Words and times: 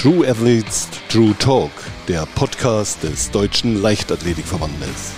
True 0.00 0.28
Athletes 0.28 0.88
True 1.08 1.34
Talk, 1.40 1.72
der 2.06 2.24
Podcast 2.36 3.02
des 3.02 3.32
Deutschen 3.32 3.82
Leichtathletikverbandes. 3.82 5.14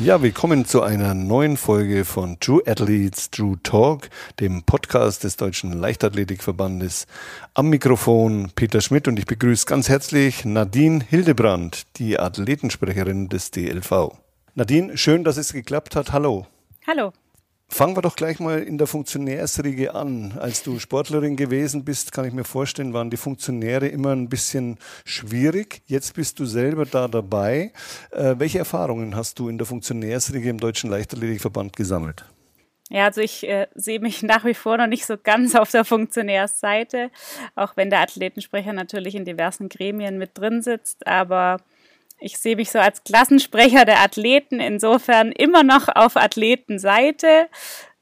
Ja, 0.00 0.20
willkommen 0.20 0.66
zu 0.66 0.82
einer 0.82 1.14
neuen 1.14 1.56
Folge 1.56 2.04
von 2.04 2.38
True 2.38 2.60
Athletes 2.66 3.30
True 3.30 3.56
Talk, 3.62 4.10
dem 4.40 4.62
Podcast 4.64 5.24
des 5.24 5.38
Deutschen 5.38 5.72
Leichtathletikverbandes. 5.72 7.06
Am 7.54 7.70
Mikrofon 7.70 8.50
Peter 8.54 8.82
Schmidt 8.82 9.08
und 9.08 9.18
ich 9.18 9.24
begrüße 9.24 9.64
ganz 9.64 9.88
herzlich 9.88 10.44
Nadine 10.44 11.02
Hildebrand, 11.02 11.84
die 11.96 12.18
Athletensprecherin 12.18 13.30
des 13.30 13.50
DLV. 13.50 14.18
Nadine, 14.56 14.96
schön, 14.96 15.24
dass 15.24 15.36
es 15.36 15.52
geklappt 15.52 15.96
hat. 15.96 16.12
Hallo. 16.12 16.46
Hallo. 16.86 17.12
Fangen 17.66 17.96
wir 17.96 18.02
doch 18.02 18.14
gleich 18.14 18.38
mal 18.38 18.62
in 18.62 18.78
der 18.78 18.86
Funktionärsriege 18.86 19.96
an. 19.96 20.38
Als 20.38 20.62
du 20.62 20.78
Sportlerin 20.78 21.34
gewesen 21.34 21.84
bist, 21.84 22.12
kann 22.12 22.24
ich 22.24 22.32
mir 22.32 22.44
vorstellen, 22.44 22.92
waren 22.92 23.10
die 23.10 23.16
Funktionäre 23.16 23.88
immer 23.88 24.12
ein 24.12 24.28
bisschen 24.28 24.78
schwierig. 25.04 25.82
Jetzt 25.86 26.14
bist 26.14 26.38
du 26.38 26.44
selber 26.44 26.86
da 26.86 27.08
dabei. 27.08 27.72
Äh, 28.12 28.36
welche 28.38 28.60
Erfahrungen 28.60 29.16
hast 29.16 29.40
du 29.40 29.48
in 29.48 29.58
der 29.58 29.66
Funktionärsriege 29.66 30.50
im 30.50 30.60
Deutschen 30.60 30.88
Leichtathletikverband 30.88 31.74
gesammelt? 31.74 32.24
Ja, 32.90 33.06
also 33.06 33.22
ich 33.22 33.48
äh, 33.48 33.66
sehe 33.74 33.98
mich 33.98 34.22
nach 34.22 34.44
wie 34.44 34.54
vor 34.54 34.76
noch 34.76 34.86
nicht 34.86 35.04
so 35.04 35.16
ganz 35.20 35.56
auf 35.56 35.72
der 35.72 35.84
Funktionärsseite, 35.84 37.10
auch 37.56 37.76
wenn 37.76 37.90
der 37.90 38.02
Athletensprecher 38.02 38.72
natürlich 38.72 39.16
in 39.16 39.24
diversen 39.24 39.68
Gremien 39.68 40.16
mit 40.16 40.38
drin 40.38 40.62
sitzt. 40.62 41.08
Aber 41.08 41.56
ich 42.24 42.38
sehe 42.38 42.56
mich 42.56 42.70
so 42.70 42.78
als 42.78 43.04
Klassensprecher 43.04 43.84
der 43.84 44.00
Athleten, 44.00 44.58
insofern 44.58 45.30
immer 45.30 45.62
noch 45.62 45.88
auf 45.88 46.16
Athletenseite. 46.16 47.48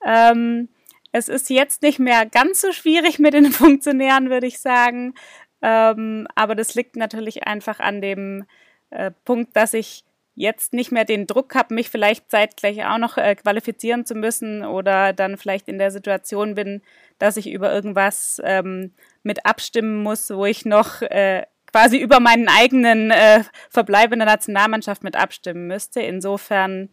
Ähm, 0.07 0.69
es 1.11 1.29
ist 1.29 1.51
jetzt 1.51 1.83
nicht 1.83 1.99
mehr 1.99 2.25
ganz 2.27 2.61
so 2.61 2.73
schwierig 2.73 3.19
mit 3.19 3.35
den 3.35 3.47
Funktionären, 3.53 4.31
würde 4.31 4.47
ich 4.47 4.61
sagen. 4.61 5.15
Ähm, 5.61 6.29
aber 6.37 6.55
das 6.55 6.75
liegt 6.75 6.97
natürlich 6.97 7.47
einfach 7.47 7.81
an 7.81 8.01
dem 8.01 8.45
äh, 8.91 9.11
Punkt, 9.25 9.57
dass 9.57 9.75
ich 9.75 10.05
jetzt 10.35 10.73
nicht 10.73 10.93
mehr 10.93 11.05
den 11.05 11.27
Druck 11.27 11.55
habe, 11.55 11.75
mich 11.75 11.91
vielleicht 11.91 12.31
zeitgleich 12.31 12.85
auch 12.87 12.99
noch 12.99 13.19
äh, 13.19 13.35
qualifizieren 13.35 14.07
zu 14.07 14.15
müssen 14.15 14.65
oder 14.65 15.13
dann 15.13 15.37
vielleicht 15.37 15.69
in 15.69 15.79
der 15.79 15.91
Situation 15.91 16.55
bin, 16.55 16.81
dass 17.19 17.37
ich 17.37 17.51
über 17.51 17.73
irgendwas 17.73 18.41
ähm, 18.45 18.93
mit 19.23 19.45
abstimmen 19.45 20.03
muss, 20.03 20.31
wo 20.31 20.47
ich 20.47 20.65
noch 20.65 21.03
äh, 21.03 21.43
quasi 21.73 21.99
über 21.99 22.21
meinen 22.21 22.49
eigenen 22.49 23.11
äh, 23.11 23.45
Verbleib 23.71 24.13
in 24.13 24.19
der 24.19 24.29
Nationalmannschaft 24.29 25.03
mit 25.03 25.17
abstimmen 25.17 25.67
müsste. 25.67 26.01
Insofern 26.01 26.91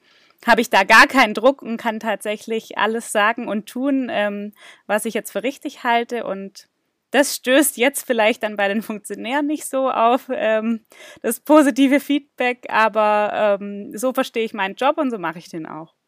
habe 0.47 0.61
ich 0.61 0.69
da 0.69 0.83
gar 0.83 1.07
keinen 1.07 1.33
Druck 1.33 1.61
und 1.61 1.77
kann 1.77 1.99
tatsächlich 1.99 2.77
alles 2.77 3.11
sagen 3.11 3.47
und 3.47 3.67
tun, 3.67 4.07
ähm, 4.09 4.53
was 4.87 5.05
ich 5.05 5.13
jetzt 5.13 5.31
für 5.31 5.43
richtig 5.43 5.83
halte. 5.83 6.23
Und 6.23 6.69
das 7.11 7.35
stößt 7.35 7.77
jetzt 7.77 8.05
vielleicht 8.05 8.43
dann 8.43 8.55
bei 8.55 8.67
den 8.67 8.81
Funktionären 8.81 9.47
nicht 9.47 9.65
so 9.65 9.89
auf 9.89 10.29
ähm, 10.31 10.85
das 11.21 11.39
positive 11.41 11.99
Feedback, 11.99 12.67
aber 12.69 13.57
ähm, 13.61 13.97
so 13.97 14.13
verstehe 14.13 14.45
ich 14.45 14.53
meinen 14.53 14.75
Job 14.75 14.97
und 14.97 15.11
so 15.11 15.17
mache 15.17 15.39
ich 15.39 15.49
den 15.49 15.65
auch. 15.65 15.98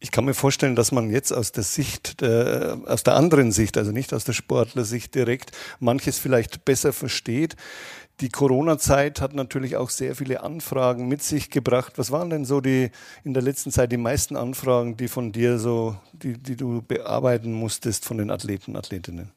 Ich 0.00 0.12
kann 0.12 0.24
mir 0.24 0.34
vorstellen, 0.34 0.76
dass 0.76 0.92
man 0.92 1.10
jetzt 1.10 1.32
aus 1.32 1.50
der 1.50 1.64
Sicht, 1.64 2.22
äh, 2.22 2.76
aus 2.86 3.02
der 3.02 3.14
anderen 3.14 3.50
Sicht, 3.50 3.76
also 3.76 3.90
nicht 3.90 4.14
aus 4.14 4.24
der 4.24 4.32
Sportlersicht 4.32 5.14
direkt, 5.14 5.50
manches 5.80 6.18
vielleicht 6.18 6.64
besser 6.64 6.92
versteht. 6.92 7.56
Die 8.20 8.28
Corona-Zeit 8.28 9.20
hat 9.20 9.34
natürlich 9.34 9.76
auch 9.76 9.90
sehr 9.90 10.14
viele 10.14 10.42
Anfragen 10.42 11.08
mit 11.08 11.22
sich 11.22 11.50
gebracht. 11.50 11.94
Was 11.96 12.10
waren 12.10 12.30
denn 12.30 12.44
so 12.44 12.60
die 12.60 12.90
in 13.24 13.34
der 13.34 13.42
letzten 13.42 13.72
Zeit 13.72 13.90
die 13.90 13.96
meisten 13.96 14.36
Anfragen, 14.36 14.96
die 14.96 15.08
von 15.08 15.32
dir 15.32 15.58
so, 15.58 15.96
die, 16.12 16.34
die 16.34 16.56
du 16.56 16.82
bearbeiten 16.82 17.52
musstest 17.52 18.04
von 18.04 18.18
den 18.18 18.30
Athleten, 18.30 18.76
Athletinnen? 18.76 19.32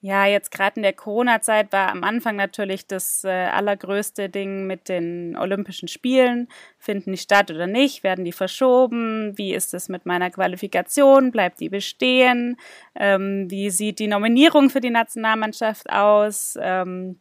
Ja, 0.00 0.26
jetzt 0.26 0.52
gerade 0.52 0.76
in 0.76 0.82
der 0.82 0.92
Corona-Zeit 0.92 1.72
war 1.72 1.90
am 1.90 2.04
Anfang 2.04 2.36
natürlich 2.36 2.86
das 2.86 3.24
äh, 3.24 3.30
allergrößte 3.30 4.28
Ding 4.28 4.64
mit 4.68 4.88
den 4.88 5.36
Olympischen 5.36 5.88
Spielen. 5.88 6.46
Finden 6.78 7.10
die 7.10 7.18
statt 7.18 7.50
oder 7.50 7.66
nicht? 7.66 8.04
Werden 8.04 8.24
die 8.24 8.30
verschoben? 8.32 9.36
Wie 9.36 9.52
ist 9.52 9.74
es 9.74 9.88
mit 9.88 10.06
meiner 10.06 10.30
Qualifikation? 10.30 11.32
Bleibt 11.32 11.58
die 11.58 11.68
bestehen? 11.68 12.56
Ähm, 12.94 13.50
wie 13.50 13.70
sieht 13.70 13.98
die 13.98 14.06
Nominierung 14.06 14.70
für 14.70 14.80
die 14.80 14.90
Nationalmannschaft 14.90 15.90
aus? 15.90 16.56
Ähm, 16.60 17.18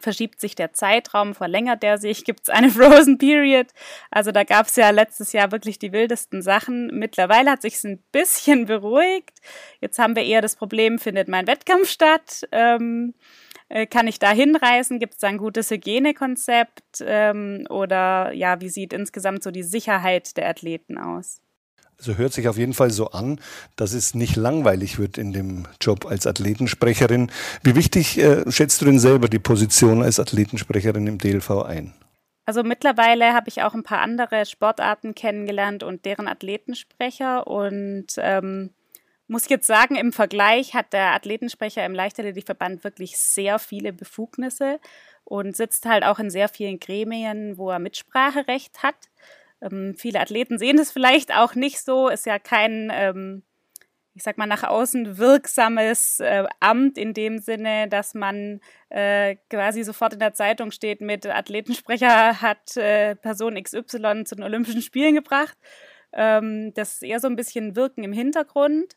verschiebt 0.00 0.40
sich 0.40 0.54
der 0.54 0.72
Zeitraum, 0.72 1.34
verlängert 1.34 1.82
der 1.82 1.98
sich, 1.98 2.24
gibt 2.24 2.40
es 2.42 2.48
eine 2.48 2.70
Frozen 2.70 3.18
Period. 3.18 3.68
Also 4.10 4.32
da 4.32 4.44
gab 4.44 4.66
es 4.66 4.76
ja 4.76 4.90
letztes 4.90 5.32
Jahr 5.32 5.52
wirklich 5.52 5.78
die 5.78 5.92
wildesten 5.92 6.42
Sachen. 6.42 6.88
Mittlerweile 6.98 7.50
hat 7.50 7.62
sich 7.62 7.82
ein 7.84 8.02
bisschen 8.12 8.66
beruhigt. 8.66 9.38
Jetzt 9.80 9.98
haben 9.98 10.16
wir 10.16 10.24
eher 10.24 10.42
das 10.42 10.56
Problem, 10.56 10.98
findet 10.98 11.28
mein 11.28 11.46
Wettkampf 11.46 11.88
statt? 11.88 12.46
Ähm, 12.52 13.14
äh, 13.68 13.86
kann 13.86 14.06
ich 14.06 14.18
da 14.18 14.30
hinreisen? 14.30 14.98
Gibt 14.98 15.14
es 15.14 15.20
da 15.20 15.28
ein 15.28 15.38
gutes 15.38 15.70
Hygienekonzept? 15.70 17.02
Ähm, 17.06 17.66
oder 17.70 18.32
ja, 18.32 18.60
wie 18.60 18.68
sieht 18.68 18.92
insgesamt 18.92 19.42
so 19.42 19.50
die 19.50 19.62
Sicherheit 19.62 20.36
der 20.36 20.48
Athleten 20.48 20.98
aus? 20.98 21.43
Also 21.98 22.16
hört 22.16 22.32
sich 22.32 22.48
auf 22.48 22.58
jeden 22.58 22.74
Fall 22.74 22.90
so 22.90 23.10
an, 23.10 23.40
dass 23.76 23.92
es 23.92 24.14
nicht 24.14 24.36
langweilig 24.36 24.98
wird 24.98 25.16
in 25.16 25.32
dem 25.32 25.66
Job 25.80 26.06
als 26.06 26.26
Athletensprecherin. 26.26 27.30
Wie 27.62 27.74
wichtig 27.74 28.18
äh, 28.18 28.50
schätzt 28.50 28.80
du 28.80 28.86
denn 28.86 28.98
selber 28.98 29.28
die 29.28 29.38
Position 29.38 30.02
als 30.02 30.18
Athletensprecherin 30.18 31.06
im 31.06 31.18
DLV 31.18 31.50
ein? 31.62 31.94
Also 32.46 32.62
mittlerweile 32.62 33.32
habe 33.32 33.48
ich 33.48 33.62
auch 33.62 33.74
ein 33.74 33.84
paar 33.84 34.00
andere 34.00 34.44
Sportarten 34.44 35.14
kennengelernt 35.14 35.82
und 35.82 36.04
deren 36.04 36.28
Athletensprecher 36.28 37.46
und 37.46 38.06
ähm, 38.18 38.70
muss 39.26 39.48
jetzt 39.48 39.66
sagen, 39.66 39.96
im 39.96 40.12
Vergleich 40.12 40.74
hat 40.74 40.92
der 40.92 41.14
Athletensprecher 41.14 41.84
im 41.86 41.94
Leichtathletikverband 41.94 42.84
wirklich 42.84 43.16
sehr 43.16 43.58
viele 43.58 43.92
Befugnisse 43.92 44.78
und 45.24 45.56
sitzt 45.56 45.86
halt 45.86 46.04
auch 46.04 46.18
in 46.18 46.28
sehr 46.28 46.50
vielen 46.50 46.78
Gremien, 46.78 47.56
wo 47.56 47.70
er 47.70 47.78
Mitspracherecht 47.78 48.82
hat. 48.82 48.96
Ähm, 49.64 49.94
viele 49.96 50.20
Athleten 50.20 50.58
sehen 50.58 50.76
das 50.76 50.92
vielleicht 50.92 51.34
auch 51.34 51.54
nicht 51.54 51.80
so. 51.80 52.08
Ist 52.08 52.26
ja 52.26 52.38
kein, 52.38 52.90
ähm, 52.92 53.42
ich 54.14 54.22
sag 54.22 54.38
mal, 54.38 54.46
nach 54.46 54.62
außen 54.62 55.18
wirksames 55.18 56.20
äh, 56.20 56.44
Amt 56.60 56.98
in 56.98 57.14
dem 57.14 57.38
Sinne, 57.38 57.88
dass 57.88 58.14
man 58.14 58.60
äh, 58.90 59.36
quasi 59.48 59.82
sofort 59.82 60.12
in 60.12 60.18
der 60.20 60.34
Zeitung 60.34 60.70
steht 60.70 61.00
mit 61.00 61.26
Athletensprecher 61.26 62.40
hat 62.40 62.76
äh, 62.76 63.16
Person 63.16 63.60
XY 63.60 64.24
zu 64.24 64.36
den 64.36 64.44
Olympischen 64.44 64.82
Spielen 64.82 65.14
gebracht. 65.14 65.56
Ähm, 66.12 66.72
das 66.74 66.94
ist 66.94 67.02
eher 67.02 67.20
so 67.20 67.26
ein 67.26 67.36
bisschen 67.36 67.74
Wirken 67.74 68.04
im 68.04 68.12
Hintergrund. 68.12 68.96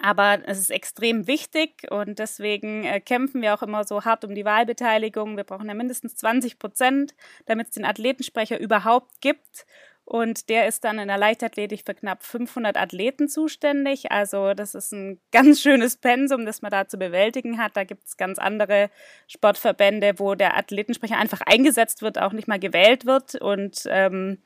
Aber 0.00 0.40
es 0.46 0.58
ist 0.58 0.70
extrem 0.70 1.26
wichtig 1.26 1.86
und 1.90 2.18
deswegen 2.18 2.84
äh, 2.84 3.00
kämpfen 3.00 3.42
wir 3.42 3.54
auch 3.54 3.62
immer 3.62 3.84
so 3.84 4.04
hart 4.04 4.24
um 4.24 4.34
die 4.34 4.44
Wahlbeteiligung. 4.44 5.36
Wir 5.36 5.44
brauchen 5.44 5.68
ja 5.68 5.74
mindestens 5.74 6.16
20 6.16 6.58
Prozent, 6.58 7.14
damit 7.46 7.68
es 7.68 7.74
den 7.74 7.84
Athletensprecher 7.84 8.58
überhaupt 8.58 9.20
gibt. 9.20 9.66
Und 10.04 10.48
der 10.48 10.66
ist 10.66 10.82
dann 10.84 10.98
in 10.98 11.08
der 11.08 11.16
Leichtathletik 11.16 11.84
für 11.86 11.94
knapp 11.94 12.24
500 12.24 12.76
Athleten 12.76 13.28
zuständig. 13.28 14.10
Also 14.10 14.52
das 14.54 14.74
ist 14.74 14.92
ein 14.92 15.20
ganz 15.32 15.60
schönes 15.60 15.96
Pensum, 15.96 16.46
das 16.46 16.62
man 16.62 16.70
da 16.70 16.88
zu 16.88 16.98
bewältigen 16.98 17.58
hat. 17.58 17.76
Da 17.76 17.84
gibt 17.84 18.06
es 18.06 18.16
ganz 18.16 18.38
andere 18.38 18.90
Sportverbände, 19.28 20.18
wo 20.18 20.34
der 20.34 20.56
Athletensprecher 20.56 21.18
einfach 21.18 21.40
eingesetzt 21.46 22.02
wird, 22.02 22.18
auch 22.18 22.32
nicht 22.32 22.48
mal 22.48 22.58
gewählt 22.58 23.06
wird. 23.06 23.36
Und 23.36 23.84
ähm, 23.88 24.38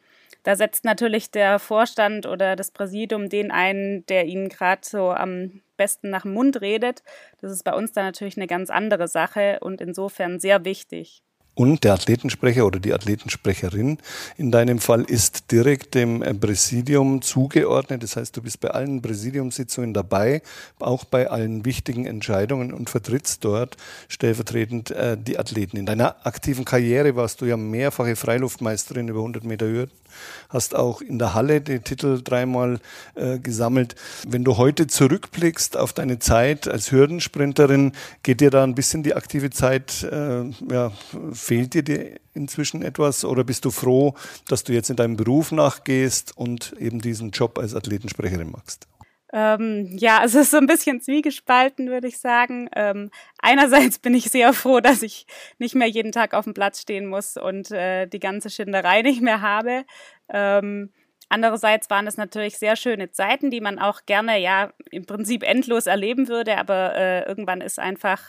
da 0.46 0.54
setzt 0.54 0.84
natürlich 0.84 1.32
der 1.32 1.58
Vorstand 1.58 2.24
oder 2.24 2.54
das 2.54 2.70
Präsidium 2.70 3.28
den 3.28 3.50
ein, 3.50 4.04
der 4.08 4.26
ihnen 4.26 4.48
gerade 4.48 4.82
so 4.84 5.10
am 5.10 5.60
besten 5.76 6.08
nach 6.08 6.22
dem 6.22 6.34
Mund 6.34 6.60
redet. 6.60 7.02
Das 7.40 7.50
ist 7.50 7.64
bei 7.64 7.74
uns 7.74 7.90
dann 7.90 8.04
natürlich 8.04 8.36
eine 8.36 8.46
ganz 8.46 8.70
andere 8.70 9.08
Sache 9.08 9.58
und 9.60 9.80
insofern 9.80 10.38
sehr 10.38 10.64
wichtig. 10.64 11.24
Und 11.56 11.82
der 11.82 11.94
Athletensprecher 11.94 12.64
oder 12.64 12.78
die 12.78 12.92
Athletensprecherin 12.92 13.98
in 14.36 14.52
deinem 14.52 14.78
Fall 14.78 15.02
ist 15.02 15.50
direkt 15.50 15.94
dem 15.94 16.20
Präsidium 16.38 17.22
zugeordnet. 17.22 18.04
Das 18.04 18.14
heißt, 18.14 18.36
du 18.36 18.42
bist 18.42 18.60
bei 18.60 18.68
allen 18.68 19.02
Präsidiumssitzungen 19.02 19.94
dabei, 19.94 20.42
auch 20.78 21.04
bei 21.04 21.28
allen 21.28 21.64
wichtigen 21.64 22.06
Entscheidungen 22.06 22.72
und 22.72 22.88
vertrittst 22.90 23.42
dort 23.44 23.78
stellvertretend 24.08 24.92
äh, 24.92 25.16
die 25.18 25.38
Athleten. 25.38 25.78
In 25.78 25.86
deiner 25.86 26.24
aktiven 26.24 26.64
Karriere 26.64 27.16
warst 27.16 27.40
du 27.40 27.46
ja 27.46 27.56
mehrfache 27.56 28.14
Freiluftmeisterin 28.14 29.08
über 29.08 29.20
100 29.20 29.42
Meter 29.42 29.66
Hürden 29.66 30.05
hast 30.48 30.74
auch 30.74 31.00
in 31.00 31.18
der 31.18 31.34
Halle 31.34 31.60
den 31.60 31.84
Titel 31.84 32.22
dreimal 32.22 32.80
äh, 33.14 33.38
gesammelt. 33.38 33.94
Wenn 34.26 34.44
du 34.44 34.56
heute 34.56 34.86
zurückblickst 34.86 35.76
auf 35.76 35.92
deine 35.92 36.18
Zeit 36.18 36.68
als 36.68 36.92
Hürdensprinterin, 36.92 37.92
geht 38.22 38.40
dir 38.40 38.50
da 38.50 38.64
ein 38.64 38.74
bisschen 38.74 39.02
die 39.02 39.14
aktive 39.14 39.50
Zeit, 39.50 40.02
äh, 40.02 40.44
ja, 40.70 40.92
fehlt 41.32 41.74
dir 41.74 41.82
die 41.82 42.14
inzwischen 42.34 42.82
etwas 42.82 43.24
oder 43.24 43.44
bist 43.44 43.64
du 43.64 43.70
froh, 43.70 44.14
dass 44.48 44.64
du 44.64 44.72
jetzt 44.72 44.90
in 44.90 44.96
deinem 44.96 45.16
Beruf 45.16 45.52
nachgehst 45.52 46.36
und 46.36 46.74
eben 46.78 47.00
diesen 47.00 47.30
Job 47.30 47.58
als 47.58 47.74
Athletensprecherin 47.74 48.50
machst? 48.50 48.86
Ähm, 49.32 49.96
ja, 49.98 50.22
es 50.24 50.34
ist 50.34 50.50
so 50.50 50.58
ein 50.58 50.66
bisschen 50.66 51.00
zwiegespalten, 51.00 51.88
würde 51.88 52.08
ich 52.08 52.18
sagen. 52.18 52.68
Ähm, 52.74 53.10
einerseits 53.38 53.98
bin 53.98 54.14
ich 54.14 54.30
sehr 54.30 54.52
froh, 54.52 54.80
dass 54.80 55.02
ich 55.02 55.26
nicht 55.58 55.74
mehr 55.74 55.88
jeden 55.88 56.12
Tag 56.12 56.34
auf 56.34 56.44
dem 56.44 56.54
Platz 56.54 56.80
stehen 56.80 57.06
muss 57.06 57.36
und 57.36 57.70
äh, 57.70 58.06
die 58.06 58.20
ganze 58.20 58.50
Schinderei 58.50 59.02
nicht 59.02 59.22
mehr 59.22 59.40
habe. 59.40 59.84
Ähm, 60.28 60.90
Andererseits 61.28 61.90
waren 61.90 62.06
es 62.06 62.16
natürlich 62.16 62.56
sehr 62.56 62.76
schöne 62.76 63.10
Zeiten, 63.10 63.50
die 63.50 63.60
man 63.60 63.80
auch 63.80 64.02
gerne 64.06 64.38
ja 64.38 64.72
im 64.92 65.06
Prinzip 65.06 65.42
endlos 65.42 65.86
erleben 65.88 66.28
würde, 66.28 66.56
aber 66.56 66.94
äh, 66.94 67.24
irgendwann 67.24 67.60
ist 67.60 67.80
einfach 67.80 68.22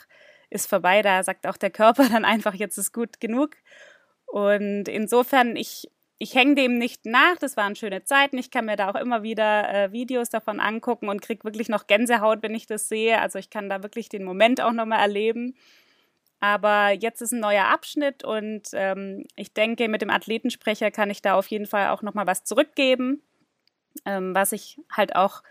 ist 0.50 0.68
vorbei. 0.68 1.02
Da 1.02 1.22
sagt 1.22 1.46
auch 1.46 1.56
der 1.56 1.70
Körper 1.70 2.08
dann 2.12 2.24
einfach, 2.24 2.54
jetzt 2.54 2.78
ist 2.78 2.92
gut 2.92 3.20
genug. 3.20 3.56
Und 4.26 4.88
insofern, 4.88 5.56
ich, 5.56 5.90
ich 6.18 6.34
hänge 6.34 6.56
dem 6.56 6.78
nicht 6.78 7.06
nach. 7.06 7.36
Das 7.38 7.56
waren 7.56 7.76
schöne 7.76 8.04
Zeiten. 8.04 8.38
Ich 8.38 8.50
kann 8.50 8.66
mir 8.66 8.76
da 8.76 8.90
auch 8.90 8.96
immer 8.96 9.22
wieder 9.22 9.72
äh, 9.72 9.92
Videos 9.92 10.30
davon 10.30 10.60
angucken 10.60 11.08
und 11.08 11.22
kriege 11.22 11.44
wirklich 11.44 11.68
noch 11.68 11.86
Gänsehaut, 11.86 12.42
wenn 12.42 12.54
ich 12.54 12.66
das 12.66 12.88
sehe. 12.88 13.20
Also 13.20 13.38
ich 13.38 13.50
kann 13.50 13.68
da 13.68 13.82
wirklich 13.82 14.08
den 14.08 14.24
Moment 14.24 14.60
auch 14.60 14.72
nochmal 14.72 15.00
erleben. 15.00 15.54
Aber 16.40 16.90
jetzt 16.90 17.20
ist 17.20 17.32
ein 17.32 17.40
neuer 17.40 17.66
Abschnitt 17.66 18.22
und 18.24 18.68
ähm, 18.72 19.24
ich 19.34 19.52
denke, 19.52 19.88
mit 19.88 20.02
dem 20.02 20.10
Athletensprecher 20.10 20.90
kann 20.90 21.10
ich 21.10 21.20
da 21.20 21.34
auf 21.34 21.48
jeden 21.48 21.66
Fall 21.66 21.88
auch 21.88 22.02
nochmal 22.02 22.28
was 22.28 22.44
zurückgeben, 22.44 23.22
ähm, 24.04 24.34
was 24.34 24.52
ich 24.52 24.80
halt 24.92 25.16
auch 25.16 25.42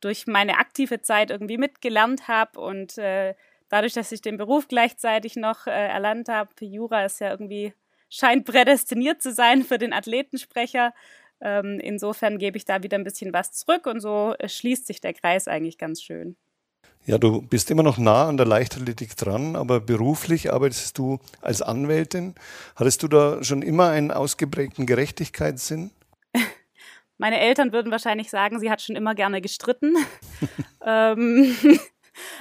durch 0.00 0.26
meine 0.26 0.56
aktive 0.58 1.02
Zeit 1.02 1.30
irgendwie 1.30 1.58
mitgelernt 1.58 2.26
habe 2.26 2.58
und 2.58 2.96
äh, 2.96 3.34
dadurch, 3.68 3.92
dass 3.92 4.12
ich 4.12 4.22
den 4.22 4.38
Beruf 4.38 4.66
gleichzeitig 4.66 5.36
noch 5.36 5.66
äh, 5.66 5.88
erlernt 5.88 6.30
habe, 6.30 6.50
Jura 6.60 7.04
ist 7.04 7.20
ja 7.20 7.30
irgendwie, 7.30 7.74
scheint 8.10 8.44
prädestiniert 8.44 9.22
zu 9.22 9.32
sein 9.32 9.62
für 9.62 9.78
den 9.78 9.92
Athletensprecher. 9.92 10.92
Ähm, 11.40 11.80
insofern 11.80 12.38
gebe 12.38 12.58
ich 12.58 12.66
da 12.66 12.82
wieder 12.82 12.98
ein 12.98 13.04
bisschen 13.04 13.32
was 13.32 13.52
zurück 13.52 13.86
und 13.86 14.00
so 14.00 14.34
schließt 14.44 14.86
sich 14.86 15.00
der 15.00 15.14
Kreis 15.14 15.48
eigentlich 15.48 15.78
ganz 15.78 16.02
schön. 16.02 16.36
Ja, 17.06 17.16
du 17.16 17.40
bist 17.40 17.70
immer 17.70 17.82
noch 17.82 17.96
nah 17.96 18.28
an 18.28 18.36
der 18.36 18.46
Leichtathletik 18.46 19.16
dran, 19.16 19.56
aber 19.56 19.80
beruflich 19.80 20.52
arbeitest 20.52 20.98
du 20.98 21.18
als 21.40 21.62
Anwältin. 21.62 22.34
Hattest 22.76 23.02
du 23.02 23.08
da 23.08 23.42
schon 23.42 23.62
immer 23.62 23.88
einen 23.88 24.10
ausgeprägten 24.10 24.84
Gerechtigkeitssinn? 24.84 25.90
Meine 27.18 27.40
Eltern 27.40 27.72
würden 27.72 27.90
wahrscheinlich 27.90 28.28
sagen, 28.28 28.60
sie 28.60 28.70
hat 28.70 28.82
schon 28.82 28.96
immer 28.96 29.14
gerne 29.14 29.40
gestritten. 29.40 29.96
ähm, 30.86 31.56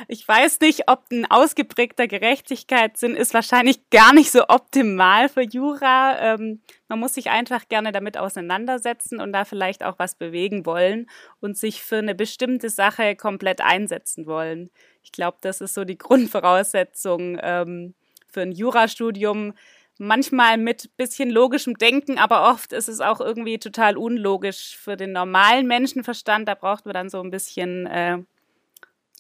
ich 0.08 0.28
weiß 0.28 0.60
nicht, 0.62 0.88
ob 0.88 1.04
ein 1.12 1.30
ausgeprägter 1.30 2.08
Gerechtigkeitssinn 2.08 3.16
ist 3.16 3.34
wahrscheinlich 3.34 3.90
gar 3.90 4.14
nicht 4.14 4.32
so 4.32 4.48
optimal 4.48 5.30
für 5.30 5.42
Jura. 5.42 6.18
Ähm, 6.20 6.62
man 6.88 7.00
muss 7.00 7.14
sich 7.14 7.30
einfach 7.30 7.68
gerne 7.70 7.92
damit 7.92 8.18
auseinandersetzen 8.18 9.20
und 9.20 9.34
da 9.34 9.46
vielleicht 9.46 9.84
auch 9.84 10.00
was 10.00 10.16
bewegen 10.16 10.66
wollen 10.66 11.10
und 11.40 11.58
sich 11.58 11.84
für 11.84 11.98
eine 11.98 12.16
bestimmte 12.16 12.70
Sache 12.70 13.16
komplett 13.16 13.62
einsetzen 13.62 14.26
wollen. 14.26 14.70
Ich 15.04 15.12
glaube, 15.12 15.38
das 15.42 15.62
ist 15.62 15.74
so 15.74 15.84
die 15.86 15.98
Grundvoraussetzung 16.00 17.38
ähm, 17.42 17.94
für 18.28 18.42
ein 18.42 18.52
Jurastudium. 18.52 19.54
Manchmal 20.02 20.58
mit 20.58 20.96
bisschen 20.96 21.30
logischem 21.30 21.78
Denken, 21.78 22.18
aber 22.20 22.50
oft 22.50 22.72
ist 22.72 22.88
es 22.88 23.02
auch 23.02 23.20
irgendwie 23.20 23.60
total 23.60 23.98
unlogisch 23.98 24.78
für 24.78 24.96
den 24.96 25.12
normalen 25.12 25.68
Menschenverstand. 25.68 26.48
Da 26.48 26.56
braucht 26.56 26.86
man 26.86 26.94
dann 26.94 27.10
so 27.10 27.22
ein 27.22 27.32
bisschen 27.32 27.86
äh, 27.86 28.20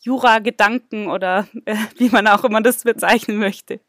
Jura-Gedanken 0.01 1.07
oder 1.07 1.47
äh, 1.65 1.75
wie 1.97 2.09
man 2.09 2.27
auch 2.27 2.43
immer 2.43 2.61
das 2.61 2.83
bezeichnen 2.83 3.37
möchte. 3.37 3.79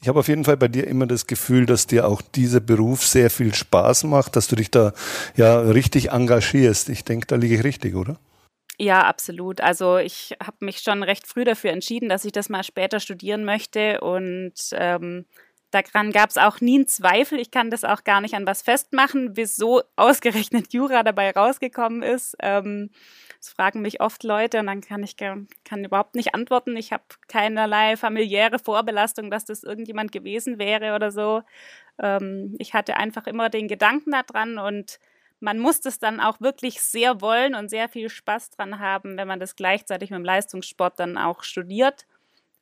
Ich 0.00 0.08
habe 0.08 0.20
auf 0.20 0.28
jeden 0.28 0.44
Fall 0.44 0.56
bei 0.56 0.68
dir 0.68 0.86
immer 0.86 1.06
das 1.06 1.26
Gefühl, 1.26 1.66
dass 1.66 1.86
dir 1.86 2.06
auch 2.06 2.20
dieser 2.20 2.60
Beruf 2.60 3.04
sehr 3.04 3.30
viel 3.30 3.54
Spaß 3.54 4.04
macht, 4.04 4.36
dass 4.36 4.46
du 4.46 4.56
dich 4.56 4.70
da 4.70 4.92
ja 5.36 5.58
richtig 5.60 6.10
engagierst. 6.10 6.88
Ich 6.90 7.04
denke, 7.04 7.26
da 7.26 7.36
liege 7.36 7.54
ich 7.54 7.64
richtig, 7.64 7.94
oder? 7.94 8.18
Ja, 8.78 9.04
absolut. 9.04 9.62
Also 9.62 9.96
ich 9.96 10.36
habe 10.42 10.58
mich 10.60 10.80
schon 10.80 11.02
recht 11.02 11.26
früh 11.26 11.44
dafür 11.44 11.70
entschieden, 11.70 12.10
dass 12.10 12.26
ich 12.26 12.32
das 12.32 12.50
mal 12.50 12.62
später 12.62 13.00
studieren 13.00 13.44
möchte 13.44 14.00
und 14.02 14.52
ähm, 14.72 15.24
daran 15.82 16.12
gab 16.12 16.30
es 16.30 16.38
auch 16.38 16.60
nie 16.60 16.76
einen 16.76 16.86
Zweifel. 16.86 17.38
Ich 17.38 17.50
kann 17.50 17.70
das 17.70 17.84
auch 17.84 18.04
gar 18.04 18.20
nicht 18.20 18.34
an 18.34 18.46
was 18.46 18.62
festmachen, 18.62 19.36
wieso 19.36 19.82
ausgerechnet 19.96 20.72
Jura 20.72 21.02
dabei 21.02 21.30
rausgekommen 21.30 22.02
ist. 22.02 22.36
Ähm, 22.40 22.90
das 23.38 23.50
fragen 23.50 23.82
mich 23.82 24.00
oft 24.00 24.24
Leute 24.24 24.60
und 24.60 24.66
dann 24.66 24.80
kann 24.80 25.02
ich 25.02 25.16
kann 25.16 25.46
überhaupt 25.84 26.14
nicht 26.14 26.34
antworten. 26.34 26.76
Ich 26.76 26.92
habe 26.92 27.04
keinerlei 27.28 27.96
familiäre 27.96 28.58
Vorbelastung, 28.58 29.30
dass 29.30 29.44
das 29.44 29.62
irgendjemand 29.62 30.12
gewesen 30.12 30.58
wäre 30.58 30.94
oder 30.94 31.10
so. 31.10 31.42
Ähm, 32.00 32.56
ich 32.58 32.74
hatte 32.74 32.96
einfach 32.96 33.26
immer 33.26 33.48
den 33.48 33.68
Gedanken 33.68 34.12
daran 34.12 34.58
und 34.58 34.98
man 35.40 35.58
muss 35.58 35.80
das 35.80 35.98
dann 35.98 36.20
auch 36.20 36.40
wirklich 36.40 36.80
sehr 36.80 37.20
wollen 37.20 37.54
und 37.54 37.68
sehr 37.68 37.88
viel 37.88 38.08
Spaß 38.08 38.50
dran 38.50 38.78
haben, 38.78 39.16
wenn 39.16 39.28
man 39.28 39.40
das 39.40 39.54
gleichzeitig 39.54 40.10
mit 40.10 40.18
dem 40.18 40.24
Leistungssport 40.24 40.98
dann 40.98 41.18
auch 41.18 41.42
studiert. 41.42 42.06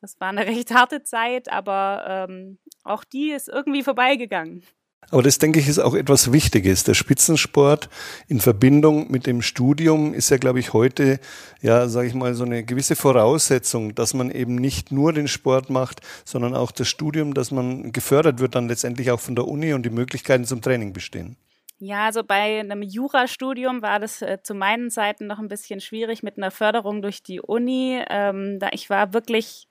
Das 0.05 0.21
war 0.21 0.29
eine 0.29 0.47
recht 0.47 0.71
harte 0.75 1.03
Zeit, 1.03 1.51
aber 1.51 2.27
ähm, 2.29 2.59
auch 2.83 3.05
die 3.05 3.31
ist 3.31 3.49
irgendwie 3.49 3.83
vorbeigegangen. 3.83 4.63
Aber 5.11 5.23
das, 5.23 5.39
denke 5.39 5.61
ich, 5.61 5.69
ist 5.69 5.79
auch 5.79 5.95
etwas 5.95 6.31
Wichtiges. 6.31 6.85
Der 6.85 6.93
Spitzensport 6.93 7.89
in 8.29 8.41
Verbindung 8.41 9.11
mit 9.11 9.27
dem 9.27 9.41
Studium 9.41 10.13
ist 10.13 10.29
ja, 10.29 10.37
glaube 10.37 10.61
ich, 10.61 10.75
heute, 10.75 11.21
ja, 11.63 11.89
sage 11.89 12.09
ich 12.09 12.15
mal, 12.15 12.35
so 12.35 12.45
eine 12.45 12.65
gewisse 12.65 12.97
Voraussetzung, 12.97 13.95
dass 13.95 14.13
man 14.13 14.31
eben 14.31 14.57
nicht 14.57 14.93
nur 14.93 15.15
den 15.15 15.29
Sport 15.29 15.71
macht, 15.71 16.03
sondern 16.27 16.55
auch 16.55 16.71
das 16.71 16.89
Studium, 16.89 17.33
dass 17.33 17.51
man 17.51 17.91
gefördert 17.93 18.41
wird, 18.41 18.55
dann 18.57 18.69
letztendlich 18.69 19.11
auch 19.11 19.21
von 19.21 19.37
der 19.37 19.49
Uni 19.49 19.73
und 19.73 19.87
die 19.87 19.91
Möglichkeiten 19.91 20.45
zum 20.45 20.61
Training 20.61 20.93
bestehen. 20.93 21.37
Ja, 21.79 22.05
also 22.07 22.23
bei 22.25 22.61
einem 22.61 22.83
Jurastudium 22.83 23.81
war 23.81 24.01
das 24.01 24.21
äh, 24.21 24.39
zu 24.43 24.55
meinen 24.55 24.91
Zeiten 24.91 25.27
noch 25.27 25.39
ein 25.39 25.49
bisschen 25.49 25.81
schwierig 25.81 26.23
mit 26.23 26.37
einer 26.37 26.51
Förderung 26.51 27.01
durch 27.01 27.23
die 27.23 27.41
Uni. 27.41 28.03
Ähm, 28.11 28.59
da 28.59 28.69
ich 28.73 28.91
war 28.91 29.15
wirklich 29.15 29.67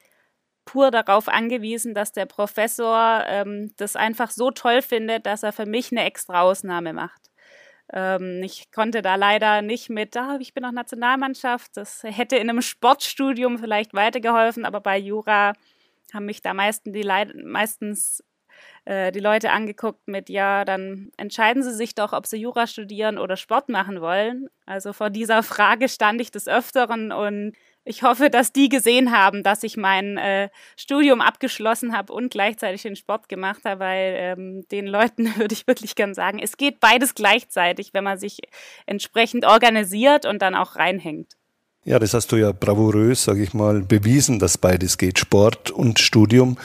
pur 0.66 0.92
darauf 0.92 1.28
angewiesen, 1.28 1.94
dass 1.94 2.12
der 2.12 2.26
Professor 2.26 3.24
ähm, 3.28 3.72
das 3.78 3.96
einfach 3.96 4.32
so 4.32 4.52
toll 4.52 4.82
findet, 4.82 5.26
dass 5.26 5.44
er 5.44 5.54
für 5.54 5.66
mich 5.66 5.92
eine 5.92 6.06
extra 6.06 6.42
Ausnahme 6.42 6.94
macht. 6.94 7.30
Ähm, 7.92 8.42
ich 8.44 8.72
konnte 8.72 9.02
da 9.02 9.16
leider 9.16 9.62
nicht 9.62 9.90
mit, 9.90 10.16
ah, 10.18 10.38
ich 10.40 10.54
bin 10.54 10.64
noch 10.64 10.72
Nationalmannschaft, 10.72 11.76
das 11.78 12.04
hätte 12.04 12.38
in 12.38 12.50
einem 12.50 12.62
Sportstudium 12.62 13.60
vielleicht 13.60 13.94
weitergeholfen, 13.94 14.66
aber 14.66 14.82
bei 14.82 14.98
Jura 14.98 15.54
haben 16.14 16.26
mich 16.26 16.42
da 16.42 16.54
meisten 16.54 16.94
die 16.94 17.04
meistens 17.44 18.24
äh, 18.86 19.12
die 19.12 19.20
Leute 19.20 19.52
angeguckt 19.52 20.08
mit, 20.08 20.30
ja, 20.30 20.66
dann 20.66 21.12
entscheiden 21.18 21.64
Sie 21.64 21.74
sich 21.74 21.96
doch, 21.96 22.14
ob 22.14 22.26
Sie 22.28 22.38
Jura 22.38 22.68
studieren 22.68 23.18
oder 23.18 23.38
Sport 23.38 23.70
machen 23.70 24.02
wollen. 24.02 24.48
Also 24.66 24.94
vor 24.94 25.10
dieser 25.10 25.44
Frage 25.44 25.90
stand 25.90 26.22
ich 26.22 26.32
des 26.32 26.48
Öfteren 26.48 27.12
und 27.12 27.54
ich 27.86 28.04
hoffe, 28.04 28.30
dass 28.30 28.54
die 28.54 28.70
gesehen 28.70 29.12
haben, 29.12 29.44
dass 29.44 29.64
ich 29.64 29.78
mein 29.78 30.18
äh, 30.18 30.50
Studium 30.78 31.22
abgeschlossen 31.22 31.96
habe 31.96 32.14
und 32.14 32.32
gleichzeitig 32.32 32.84
den 32.84 32.96
Sport 32.96 33.28
gemacht 33.28 33.62
habe, 33.66 33.80
weil 33.80 34.16
ähm, 34.18 34.66
den 34.72 34.88
Leuten 34.88 35.26
würde 35.38 35.54
ich 35.54 35.68
wirklich 35.68 35.96
gern 35.96 36.14
sagen, 36.14 36.40
es 36.40 36.58
geht 36.58 36.80
beides 36.80 37.16
gleichzeitig, 37.16 37.94
wenn 37.94 38.04
man 38.04 38.18
sich 38.18 38.40
entsprechend 38.86 39.46
organisiert 39.46 40.26
und 40.26 40.42
dann 40.42 40.56
auch 40.56 40.76
reinhängt. 40.76 41.34
Ja, 41.86 42.00
das 42.00 42.14
hast 42.14 42.32
du 42.32 42.38
ja 42.38 42.54
bravourös, 42.54 43.26
sage 43.26 43.44
ich 43.44 43.54
mal, 43.54 43.82
bewiesen, 43.82 44.40
dass 44.40 44.58
beides 44.58 44.98
geht, 44.98 45.20
Sport 45.20 45.70
und 45.70 46.00
Studium. 46.00 46.58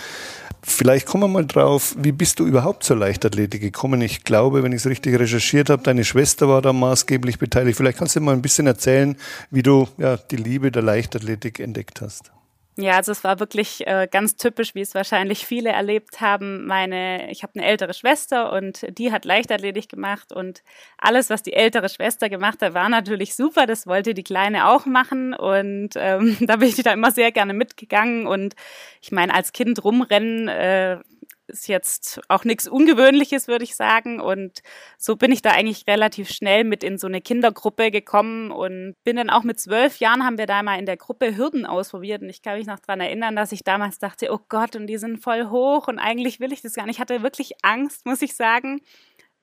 Vielleicht 0.63 1.07
kommen 1.07 1.25
wir 1.25 1.29
mal 1.29 1.47
drauf, 1.47 1.95
wie 1.99 2.13
bist 2.13 2.41
du 2.41 2.47
überhaupt 2.47 2.83
zur 2.83 2.97
Leichtathletik 2.97 3.61
gekommen? 3.61 4.01
Ich 4.01 4.25
glaube, 4.25 4.63
wenn 4.63 4.73
ich 4.73 4.79
es 4.79 4.87
richtig 4.87 5.19
recherchiert 5.19 5.71
habe, 5.71 5.83
deine 5.83 6.05
Schwester 6.05 6.49
war 6.49 6.63
da 6.63 6.73
maßgeblich 6.73 7.39
beteiligt. 7.39 7.77
Vielleicht 7.77 7.99
kannst 7.99 8.17
du 8.17 8.21
mal 8.21 8.33
ein 8.33 8.43
bisschen 8.43 8.67
erzählen, 8.67 9.17
wie 9.51 9.63
du 9.63 9.89
ja, 9.99 10.17
die 10.17 10.37
Liebe 10.37 10.71
der 10.73 10.83
Leichtathletik 10.83 11.61
entdeckt 11.61 12.01
hast. 12.01 12.33
Ja, 12.81 12.93
also 12.95 13.11
es 13.11 13.25
war 13.25 13.41
wirklich 13.41 13.85
äh, 13.89 14.07
ganz 14.09 14.37
typisch, 14.37 14.77
wie 14.77 14.83
es 14.83 14.95
wahrscheinlich 14.95 15.45
viele 15.45 15.71
erlebt 15.71 16.21
haben. 16.21 16.65
Meine, 16.65 17.29
ich 17.29 17.43
habe 17.43 17.55
eine 17.57 17.67
ältere 17.67 17.93
Schwester 17.93 18.53
und 18.53 18.87
die 18.97 19.11
hat 19.11 19.25
Leichtathletik 19.25 19.89
gemacht 19.89 20.33
und 20.33 20.63
alles, 20.97 21.29
was 21.29 21.43
die 21.43 21.55
ältere 21.55 21.89
Schwester 21.89 22.29
gemacht 22.29 22.63
hat, 22.63 22.75
war 22.75 22.89
natürlich 22.89 23.35
super. 23.35 23.67
Das 23.67 23.89
wollte 23.89 24.15
die 24.15 24.23
Kleine 24.23 24.69
auch 24.69 24.87
machen 24.87 25.35
und 25.35 25.91
ähm, 25.97 26.37
da 26.47 26.55
bin 26.57 26.69
ich 26.69 26.77
da 26.77 26.93
immer 26.93 27.11
sehr 27.11 27.33
gerne 27.33 27.53
mitgegangen 27.53 28.29
und 28.29 28.55
ich 29.03 29.11
meine, 29.11 29.35
als 29.35 29.53
Kind 29.53 29.83
rumrennen 29.83 30.47
äh, 30.47 30.99
ist 31.49 31.69
jetzt 31.69 32.21
auch 32.29 32.45
nichts 32.45 32.69
Ungewöhnliches, 32.69 33.49
würde 33.49 33.65
ich 33.65 33.75
sagen. 33.75 34.21
Und 34.21 34.61
so 34.99 35.17
bin 35.17 35.33
ich 35.33 35.43
da 35.43 35.51
eigentlich 35.51 35.87
relativ 35.87 36.31
schnell 36.31 36.65
mit 36.65 36.85
in 36.85 36.99
so 36.99 37.07
eine 37.07 37.21
Kindergruppe 37.21 37.91
gekommen 37.91 38.51
und 38.51 38.95
bin 39.05 39.17
dann 39.17 39.31
auch 39.31 39.43
mit 39.43 39.59
zwölf 39.59 39.99
Jahren 39.99 40.25
haben 40.25 40.39
wir 40.39 40.47
da 40.47 40.63
mal 40.63 40.79
in 40.79 40.87
der 40.87 40.97
Gruppe 40.97 41.37
Hürden 41.37 41.67
ausprobiert. 41.67 42.23
Und 42.23 42.29
ich 42.29 42.43
kann 42.43 42.59
mich 42.59 42.67
noch 42.67 42.79
dran 42.81 43.01
erinnern, 43.01 43.37
dass 43.37 43.53
ich 43.53 43.65
damals 43.65 43.99
dachte, 43.99 44.33
oh 44.33 44.41
Gott, 44.49 44.77
und 44.77 44.87
die 44.87 44.99
sind 44.99 45.19
voll 45.19 45.49
hoch 45.49 45.89
und 45.89 45.99
eigentlich 45.99 46.41
will 46.41 46.53
ich 46.53 46.63
das 46.63 46.75
gar 46.75 46.87
nicht. 46.87 46.97
Ich 46.97 47.01
hatte 47.01 47.23
wirklich 47.23 47.53
Angst, 47.63 48.07
muss 48.07 48.23
ich 48.23 48.35
sagen. 48.35 48.81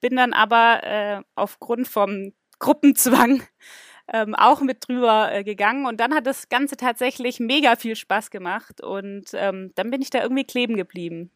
Bin 0.02 0.16
dann 0.16 0.34
aber 0.34 0.84
äh, 0.84 1.22
aufgrund 1.36 1.88
vom 1.88 2.34
Gruppenzwang 2.60 3.44
ähm, 4.14 4.36
auch 4.36 4.62
mit 4.62 4.88
drüber 4.88 5.32
äh, 5.32 5.44
gegangen 5.44 5.86
und 5.86 6.00
dann 6.00 6.14
hat 6.14 6.28
das 6.28 6.50
Ganze 6.50 6.78
tatsächlich 6.78 7.40
mega 7.40 7.76
viel 7.76 7.96
Spaß 7.96 8.30
gemacht 8.30 8.82
und 8.82 9.26
ähm, 9.34 9.72
dann 9.76 9.90
bin 9.90 10.02
ich 10.02 10.10
da 10.10 10.22
irgendwie 10.22 10.44
kleben 10.44 10.76
geblieben. 10.76 11.32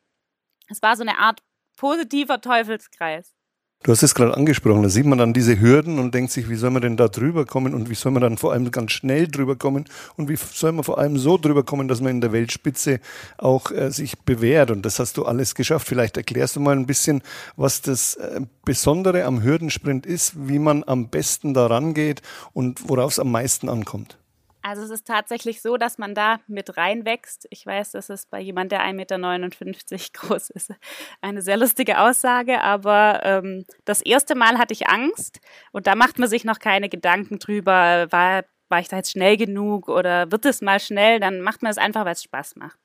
Es 0.69 0.81
war 0.81 0.95
so 0.95 1.01
eine 1.01 1.17
Art 1.17 1.41
positiver 1.77 2.41
Teufelskreis. 2.41 3.33
Du 3.81 3.93
hast 3.93 4.03
es 4.03 4.13
gerade 4.13 4.35
angesprochen, 4.35 4.83
da 4.83 4.89
sieht 4.89 5.05
man 5.05 5.17
dann 5.17 5.31
diese 5.31 5.57
Hürden 5.57 5.99
und 5.99 6.13
denkt 6.13 6.33
sich, 6.33 6.49
wie 6.49 6.55
soll 6.55 6.69
man 6.69 6.81
denn 6.81 6.97
da 6.97 7.07
drüber 7.07 7.45
kommen 7.45 7.73
und 7.73 7.89
wie 7.89 7.95
soll 7.95 8.11
man 8.11 8.21
dann 8.21 8.37
vor 8.37 8.51
allem 8.51 8.71
ganz 8.71 8.91
schnell 8.91 9.29
drüber 9.29 9.55
kommen 9.55 9.85
und 10.17 10.27
wie 10.27 10.35
soll 10.35 10.73
man 10.73 10.83
vor 10.83 10.97
allem 10.97 11.17
so 11.17 11.37
drüber 11.37 11.63
kommen, 11.63 11.87
dass 11.87 12.01
man 12.01 12.11
in 12.11 12.19
der 12.19 12.33
Weltspitze 12.33 12.99
auch 13.37 13.71
äh, 13.71 13.89
sich 13.89 14.19
bewährt 14.19 14.69
und 14.69 14.81
das 14.81 14.99
hast 14.99 15.15
du 15.15 15.23
alles 15.23 15.55
geschafft. 15.55 15.87
Vielleicht 15.87 16.17
erklärst 16.17 16.57
du 16.57 16.59
mal 16.59 16.75
ein 16.75 16.87
bisschen, 16.87 17.21
was 17.55 17.81
das 17.81 18.15
äh, 18.15 18.41
Besondere 18.65 19.23
am 19.23 19.41
Hürdensprint 19.41 20.05
ist, 20.05 20.33
wie 20.35 20.59
man 20.59 20.83
am 20.85 21.07
besten 21.07 21.53
daran 21.53 21.93
geht 21.93 22.21
und 22.51 22.89
worauf 22.89 23.13
es 23.13 23.19
am 23.19 23.31
meisten 23.31 23.69
ankommt. 23.69 24.18
Also 24.61 24.83
es 24.83 24.89
ist 24.89 25.07
tatsächlich 25.07 25.61
so, 25.61 25.77
dass 25.77 25.97
man 25.97 26.13
da 26.13 26.39
mit 26.47 26.75
reinwächst. 26.75 27.47
Ich 27.49 27.65
weiß, 27.65 27.91
das 27.91 28.09
ist 28.09 28.29
bei 28.29 28.41
jemand, 28.41 28.71
der 28.71 28.81
1,59 28.81 29.63
Meter 29.65 29.97
groß 30.13 30.49
ist, 30.49 30.73
eine 31.21 31.41
sehr 31.41 31.57
lustige 31.57 31.99
Aussage, 31.99 32.61
aber 32.61 33.21
ähm, 33.23 33.65
das 33.85 34.01
erste 34.01 34.35
Mal 34.35 34.57
hatte 34.57 34.73
ich 34.73 34.87
Angst 34.89 35.39
und 35.71 35.87
da 35.87 35.95
macht 35.95 36.19
man 36.19 36.27
sich 36.27 36.43
noch 36.43 36.59
keine 36.59 36.89
Gedanken 36.89 37.39
drüber, 37.39 38.07
war, 38.11 38.43
war 38.67 38.79
ich 38.79 38.89
da 38.89 38.97
jetzt 38.97 39.11
schnell 39.11 39.37
genug 39.37 39.87
oder 39.87 40.31
wird 40.31 40.45
es 40.45 40.61
mal 40.61 40.79
schnell, 40.79 41.19
dann 41.19 41.41
macht 41.41 41.61
man 41.63 41.71
es 41.71 41.77
einfach, 41.77 42.03
weil 42.03 42.13
es 42.13 42.23
Spaß 42.23 42.57
macht. 42.57 42.77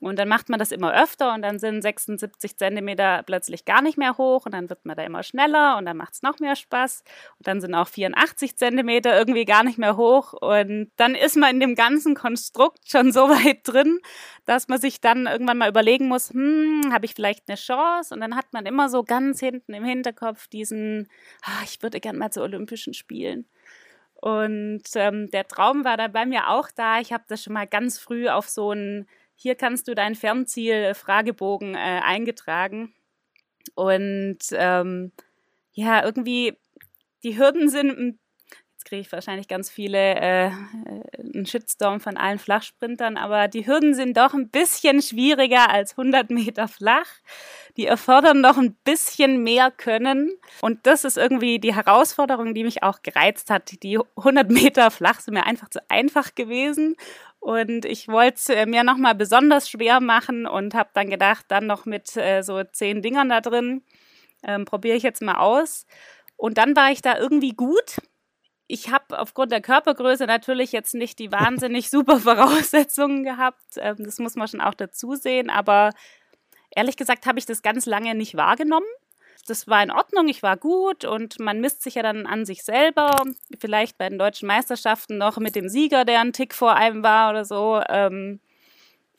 Und 0.00 0.18
dann 0.18 0.28
macht 0.28 0.48
man 0.48 0.58
das 0.58 0.70
immer 0.70 0.94
öfter 0.94 1.34
und 1.34 1.42
dann 1.42 1.58
sind 1.58 1.82
76 1.82 2.56
Zentimeter 2.56 3.22
plötzlich 3.24 3.64
gar 3.64 3.82
nicht 3.82 3.98
mehr 3.98 4.16
hoch 4.16 4.46
und 4.46 4.52
dann 4.52 4.70
wird 4.70 4.84
man 4.84 4.96
da 4.96 5.02
immer 5.02 5.24
schneller 5.24 5.76
und 5.76 5.86
dann 5.86 5.96
macht 5.96 6.14
es 6.14 6.22
noch 6.22 6.38
mehr 6.38 6.54
Spaß. 6.54 7.02
Und 7.38 7.46
dann 7.48 7.60
sind 7.60 7.74
auch 7.74 7.88
84 7.88 8.56
Zentimeter 8.56 9.18
irgendwie 9.18 9.44
gar 9.44 9.64
nicht 9.64 9.78
mehr 9.78 9.96
hoch 9.96 10.34
und 10.34 10.92
dann 10.96 11.14
ist 11.16 11.36
man 11.36 11.50
in 11.50 11.60
dem 11.60 11.74
ganzen 11.74 12.14
Konstrukt 12.14 12.88
schon 12.88 13.10
so 13.10 13.20
weit 13.28 13.60
drin, 13.64 13.98
dass 14.44 14.68
man 14.68 14.80
sich 14.80 15.00
dann 15.00 15.26
irgendwann 15.26 15.58
mal 15.58 15.68
überlegen 15.68 16.06
muss, 16.06 16.30
hm, 16.30 16.92
habe 16.92 17.06
ich 17.06 17.14
vielleicht 17.14 17.48
eine 17.48 17.56
Chance? 17.56 18.14
Und 18.14 18.20
dann 18.20 18.36
hat 18.36 18.52
man 18.52 18.66
immer 18.66 18.88
so 18.88 19.02
ganz 19.02 19.40
hinten 19.40 19.74
im 19.74 19.84
Hinterkopf 19.84 20.46
diesen, 20.46 21.08
ah, 21.42 21.62
ich 21.64 21.82
würde 21.82 22.00
gerne 22.00 22.18
mal 22.18 22.30
zu 22.30 22.40
Olympischen 22.40 22.94
Spielen. 22.94 23.46
Und 24.14 24.82
ähm, 24.94 25.30
der 25.30 25.46
Traum 25.46 25.84
war 25.84 25.96
dann 25.96 26.12
bei 26.12 26.26
mir 26.26 26.48
auch 26.48 26.68
da. 26.74 27.00
Ich 27.00 27.12
habe 27.12 27.24
das 27.28 27.42
schon 27.42 27.52
mal 27.52 27.66
ganz 27.66 27.98
früh 27.98 28.28
auf 28.28 28.48
so 28.48 28.72
ein 28.72 29.06
hier 29.40 29.54
kannst 29.54 29.86
du 29.86 29.94
dein 29.94 30.16
Fernziel-Fragebogen 30.16 31.76
äh, 31.76 32.00
eingetragen. 32.02 32.92
Und 33.76 34.38
ähm, 34.50 35.12
ja, 35.72 36.04
irgendwie, 36.04 36.58
die 37.22 37.38
Hürden 37.38 37.68
sind, 37.68 38.18
jetzt 38.72 38.84
kriege 38.84 39.00
ich 39.00 39.12
wahrscheinlich 39.12 39.46
ganz 39.46 39.70
viele, 39.70 40.16
äh, 40.16 40.50
einen 41.20 41.46
Shitstorm 41.46 42.00
von 42.00 42.16
allen 42.16 42.40
Flachsprintern, 42.40 43.16
aber 43.16 43.46
die 43.46 43.64
Hürden 43.64 43.94
sind 43.94 44.16
doch 44.16 44.34
ein 44.34 44.48
bisschen 44.48 45.00
schwieriger 45.02 45.70
als 45.70 45.92
100 45.92 46.30
Meter 46.30 46.66
flach. 46.66 47.06
Die 47.76 47.86
erfordern 47.86 48.42
doch 48.42 48.56
ein 48.56 48.74
bisschen 48.82 49.44
mehr 49.44 49.70
Können. 49.70 50.32
Und 50.62 50.84
das 50.84 51.04
ist 51.04 51.16
irgendwie 51.16 51.60
die 51.60 51.76
Herausforderung, 51.76 52.54
die 52.54 52.64
mich 52.64 52.82
auch 52.82 53.02
gereizt 53.02 53.50
hat. 53.50 53.84
Die 53.84 54.00
100 54.16 54.50
Meter 54.50 54.90
flach 54.90 55.20
sind 55.20 55.34
mir 55.34 55.46
einfach 55.46 55.70
zu 55.70 55.78
einfach 55.88 56.34
gewesen. 56.34 56.96
Und 57.40 57.84
ich 57.84 58.08
wollte 58.08 58.36
es 58.36 58.48
äh, 58.48 58.66
mir 58.66 58.84
nochmal 58.84 59.14
besonders 59.14 59.70
schwer 59.70 60.00
machen 60.00 60.46
und 60.46 60.74
habe 60.74 60.90
dann 60.92 61.08
gedacht, 61.08 61.46
dann 61.48 61.66
noch 61.66 61.86
mit 61.86 62.16
äh, 62.16 62.42
so 62.42 62.62
zehn 62.64 63.00
Dingern 63.00 63.28
da 63.28 63.40
drin, 63.40 63.82
ähm, 64.42 64.64
probiere 64.64 64.96
ich 64.96 65.02
jetzt 65.02 65.22
mal 65.22 65.36
aus. 65.36 65.86
Und 66.36 66.58
dann 66.58 66.76
war 66.76 66.90
ich 66.90 67.02
da 67.02 67.18
irgendwie 67.18 67.52
gut. 67.52 67.98
Ich 68.66 68.90
habe 68.90 69.18
aufgrund 69.18 69.50
der 69.50 69.62
Körpergröße 69.62 70.26
natürlich 70.26 70.72
jetzt 70.72 70.94
nicht 70.94 71.18
die 71.18 71.32
wahnsinnig 71.32 71.90
super 71.90 72.20
Voraussetzungen 72.20 73.24
gehabt. 73.24 73.76
Ähm, 73.76 73.96
das 73.98 74.18
muss 74.18 74.34
man 74.34 74.48
schon 74.48 74.60
auch 74.60 74.74
dazu 74.74 75.14
sehen. 75.14 75.48
Aber 75.48 75.92
ehrlich 76.74 76.96
gesagt 76.96 77.26
habe 77.26 77.38
ich 77.38 77.46
das 77.46 77.62
ganz 77.62 77.86
lange 77.86 78.14
nicht 78.14 78.36
wahrgenommen 78.36 78.86
das 79.48 79.68
war 79.68 79.82
in 79.82 79.90
Ordnung, 79.90 80.28
ich 80.28 80.42
war 80.42 80.56
gut 80.56 81.04
und 81.04 81.38
man 81.40 81.60
misst 81.60 81.82
sich 81.82 81.94
ja 81.94 82.02
dann 82.02 82.26
an 82.26 82.44
sich 82.44 82.62
selber, 82.62 83.22
vielleicht 83.58 83.98
bei 83.98 84.08
den 84.08 84.18
deutschen 84.18 84.46
Meisterschaften 84.46 85.18
noch 85.18 85.38
mit 85.38 85.56
dem 85.56 85.68
Sieger, 85.68 86.04
der 86.04 86.20
ein 86.20 86.32
Tick 86.32 86.54
vor 86.54 86.74
einem 86.74 87.02
war 87.02 87.30
oder 87.30 87.44
so. 87.44 87.80
Ähm, 87.88 88.40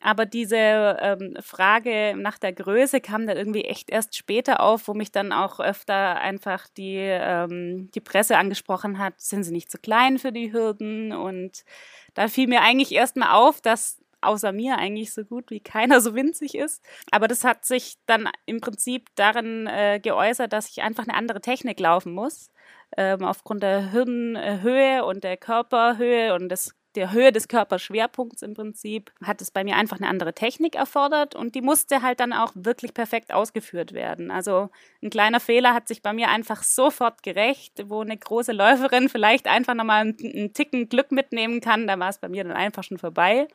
aber 0.01 0.25
diese 0.25 0.55
ähm, 1.01 1.35
Frage 1.41 2.13
nach 2.15 2.37
der 2.37 2.53
Größe 2.53 3.01
kam 3.01 3.27
dann 3.27 3.35
irgendwie 3.35 3.65
echt 3.65 3.89
erst 3.89 4.15
später 4.15 4.61
auf, 4.61 4.87
wo 4.87 4.93
mich 4.93 5.11
dann 5.11 5.33
auch 5.33 5.59
öfter 5.59 6.21
einfach 6.21 6.67
die, 6.69 6.97
ähm, 6.97 7.89
die 7.93 7.99
Presse 7.99 8.37
angesprochen 8.37 8.97
hat, 8.97 9.19
sind 9.19 9.43
sie 9.43 9.51
nicht 9.51 9.69
zu 9.69 9.77
klein 9.77 10.17
für 10.17 10.31
die 10.31 10.53
Hürden? 10.53 11.11
Und 11.11 11.65
da 12.13 12.29
fiel 12.29 12.47
mir 12.47 12.61
eigentlich 12.61 12.93
erst 12.93 13.17
mal 13.17 13.33
auf, 13.33 13.59
dass 13.59 13.99
außer 14.21 14.51
mir 14.51 14.77
eigentlich 14.77 15.13
so 15.13 15.23
gut 15.23 15.49
wie 15.51 15.59
keiner 15.59 16.01
so 16.01 16.15
winzig 16.15 16.55
ist. 16.55 16.83
Aber 17.11 17.27
das 17.27 17.43
hat 17.43 17.65
sich 17.65 17.95
dann 18.05 18.29
im 18.45 18.61
Prinzip 18.61 19.07
darin 19.15 19.67
äh, 19.67 19.99
geäußert, 20.01 20.53
dass 20.53 20.69
ich 20.69 20.81
einfach 20.81 21.07
eine 21.07 21.17
andere 21.17 21.41
Technik 21.41 21.79
laufen 21.79 22.13
muss. 22.13 22.51
Ähm, 22.97 23.23
aufgrund 23.23 23.63
der 23.63 23.91
Hirnhöhe 23.91 25.05
und 25.05 25.23
der 25.23 25.37
Körperhöhe 25.37 26.33
und 26.33 26.49
des 26.49 26.73
der 26.95 27.11
Höhe 27.11 27.31
des 27.31 27.47
Körperschwerpunkts 27.47 28.41
im 28.41 28.55
Prinzip 28.55 29.11
hat 29.23 29.41
es 29.41 29.51
bei 29.51 29.63
mir 29.63 29.75
einfach 29.75 29.97
eine 29.97 30.07
andere 30.07 30.33
Technik 30.33 30.75
erfordert 30.75 31.35
und 31.35 31.53
die 31.55 31.61
musste 31.61 32.01
halt 32.01 32.19
dann 32.19 32.33
auch 32.33 32.51
wirklich 32.55 32.93
perfekt 32.93 33.31
ausgeführt 33.31 33.93
werden. 33.93 34.31
Also 34.31 34.69
ein 35.03 35.09
kleiner 35.09 35.39
Fehler 35.39 35.73
hat 35.73 35.87
sich 35.87 36.01
bei 36.01 36.13
mir 36.13 36.29
einfach 36.29 36.63
sofort 36.63 37.21
gerecht, 37.21 37.83
wo 37.85 38.01
eine 38.01 38.17
große 38.17 38.53
Läuferin 38.53 39.07
vielleicht 39.07 39.47
einfach 39.47 39.75
nochmal 39.75 40.01
einen, 40.01 40.17
einen 40.19 40.53
Ticken 40.53 40.89
Glück 40.89 41.11
mitnehmen 41.11 41.61
kann, 41.61 41.87
da 41.87 41.99
war 41.99 42.09
es 42.09 42.17
bei 42.17 42.27
mir 42.29 42.43
dann 42.43 42.53
einfach 42.53 42.83
schon 42.83 42.97
vorbei. 42.97 43.47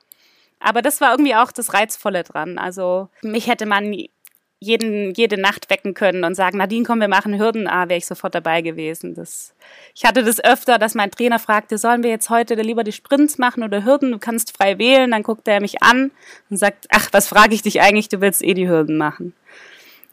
Aber 0.61 0.83
das 0.83 1.01
war 1.01 1.13
irgendwie 1.13 1.35
auch 1.35 1.53
das 1.53 1.75
Reizvolle 1.75 2.23
dran. 2.23 2.59
Also 2.59 3.09
mich 3.23 3.49
hätte 3.49 3.67
man 3.67 3.95
jeden, 4.65 5.13
jede 5.15 5.39
Nacht 5.41 5.71
wecken 5.71 5.95
können 5.95 6.25
und 6.25 6.35
sagen, 6.35 6.59
Nadine, 6.59 6.85
komm, 6.85 7.01
wir 7.01 7.09
machen 7.09 7.39
Hürden, 7.39 7.69
ah, 7.69 7.89
wäre 7.89 7.99
ich 7.99 8.07
sofort 8.07 8.35
dabei 8.35 8.63
gewesen. 8.63 9.15
Das, 9.15 9.55
ich 9.95 10.05
hatte 10.05 10.25
das 10.25 10.43
öfter, 10.43 10.79
dass 10.79 10.95
mein 10.95 11.11
Trainer 11.11 11.39
fragte, 11.39 11.79
sollen 11.79 12.03
wir 12.03 12.11
jetzt 12.11 12.31
heute 12.31 12.55
lieber 12.55 12.83
die 12.83 12.93
Sprints 12.93 13.39
machen 13.39 13.63
oder 13.63 13.85
Hürden? 13.85 14.13
Du 14.13 14.19
kannst 14.19 14.57
frei 14.57 14.79
wählen. 14.79 15.11
Dann 15.11 15.23
guckt 15.23 15.47
er 15.47 15.61
mich 15.61 15.83
an 15.83 16.11
und 16.51 16.57
sagt, 16.57 16.87
ach, 16.91 17.09
was 17.13 17.29
frage 17.29 17.55
ich 17.55 17.63
dich 17.63 17.81
eigentlich? 17.81 18.09
Du 18.09 18.21
willst 18.21 18.43
eh 18.43 18.55
die 18.55 18.69
Hürden 18.69 18.97
machen. 18.97 19.35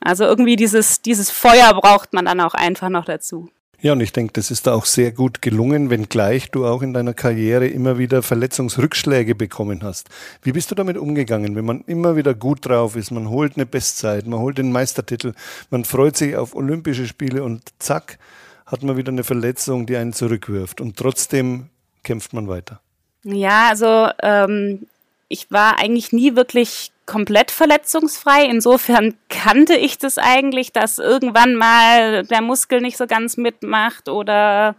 Also 0.02 0.26
irgendwie 0.26 0.56
dieses, 0.56 1.02
dieses 1.02 1.32
Feuer 1.32 1.74
braucht 1.74 2.14
man 2.14 2.26
dann 2.26 2.42
auch 2.42 2.54
einfach 2.54 2.90
noch 2.90 3.06
dazu. 3.06 3.50
Ja, 3.84 3.94
und 3.94 4.02
ich 4.02 4.14
denke, 4.14 4.34
das 4.34 4.52
ist 4.52 4.68
da 4.68 4.76
auch 4.76 4.86
sehr 4.86 5.12
gut 5.12 5.42
gelungen, 5.42 5.90
wenngleich 5.90 6.52
du 6.52 6.68
auch 6.68 6.84
in 6.84 6.94
deiner 6.94 7.16
Karriere 7.16 7.66
immer 7.66 7.98
wieder 7.98 8.22
Verletzungsrückschläge 8.22 9.34
bekommen 9.34 9.82
hast. 9.82 10.08
Wie 10.44 10.52
bist 10.52 10.70
du 10.70 10.76
damit 10.76 10.98
umgegangen, 10.98 11.56
wenn 11.56 11.66
man 11.66 11.82
immer 11.88 12.16
wieder 12.16 12.36
gut 12.36 12.68
drauf 12.68 12.96
ist, 12.96 13.10
man 13.10 13.28
holt 13.28 13.56
eine 13.56 13.66
Bestzeit, 13.66 14.28
man 14.28 14.40
holt 14.40 14.60
den 14.60 14.72
Meistertitel, 14.72 15.34
man 15.72 15.84
freut 15.84 16.16
sich 16.16 16.36
auf 16.36 16.56
Olympische 16.56 17.08
Spiele 17.08 17.44
und 17.44 17.64
zack, 17.80 18.20
hat 18.68 18.84
man 18.84 18.98
wieder 18.98 19.12
eine 19.12 19.24
Verletzung, 19.24 19.88
die 19.88 19.98
einen 19.98 20.14
zurückwirft 20.14 20.80
und 20.80 20.96
trotzdem 20.96 21.70
kämpft 22.04 22.34
man 22.34 22.48
weiter. 22.48 22.82
Ja, 23.24 23.70
also 23.70 24.10
ähm, 24.22 24.86
ich 25.32 25.50
war 25.50 25.80
eigentlich 25.80 26.12
nie 26.12 26.36
wirklich 26.36 26.92
komplett 27.06 27.52
verletzungsfrei. 27.52 28.46
Insofern 28.46 29.18
kannte 29.30 29.76
ich 29.76 29.98
das 29.98 30.18
eigentlich, 30.18 30.72
dass 30.72 31.00
irgendwann 31.00 31.56
mal 31.56 32.24
der 32.24 32.42
Muskel 32.42 32.82
nicht 32.82 32.98
so 32.98 33.08
ganz 33.08 33.38
mitmacht 33.38 34.10
oder 34.10 34.76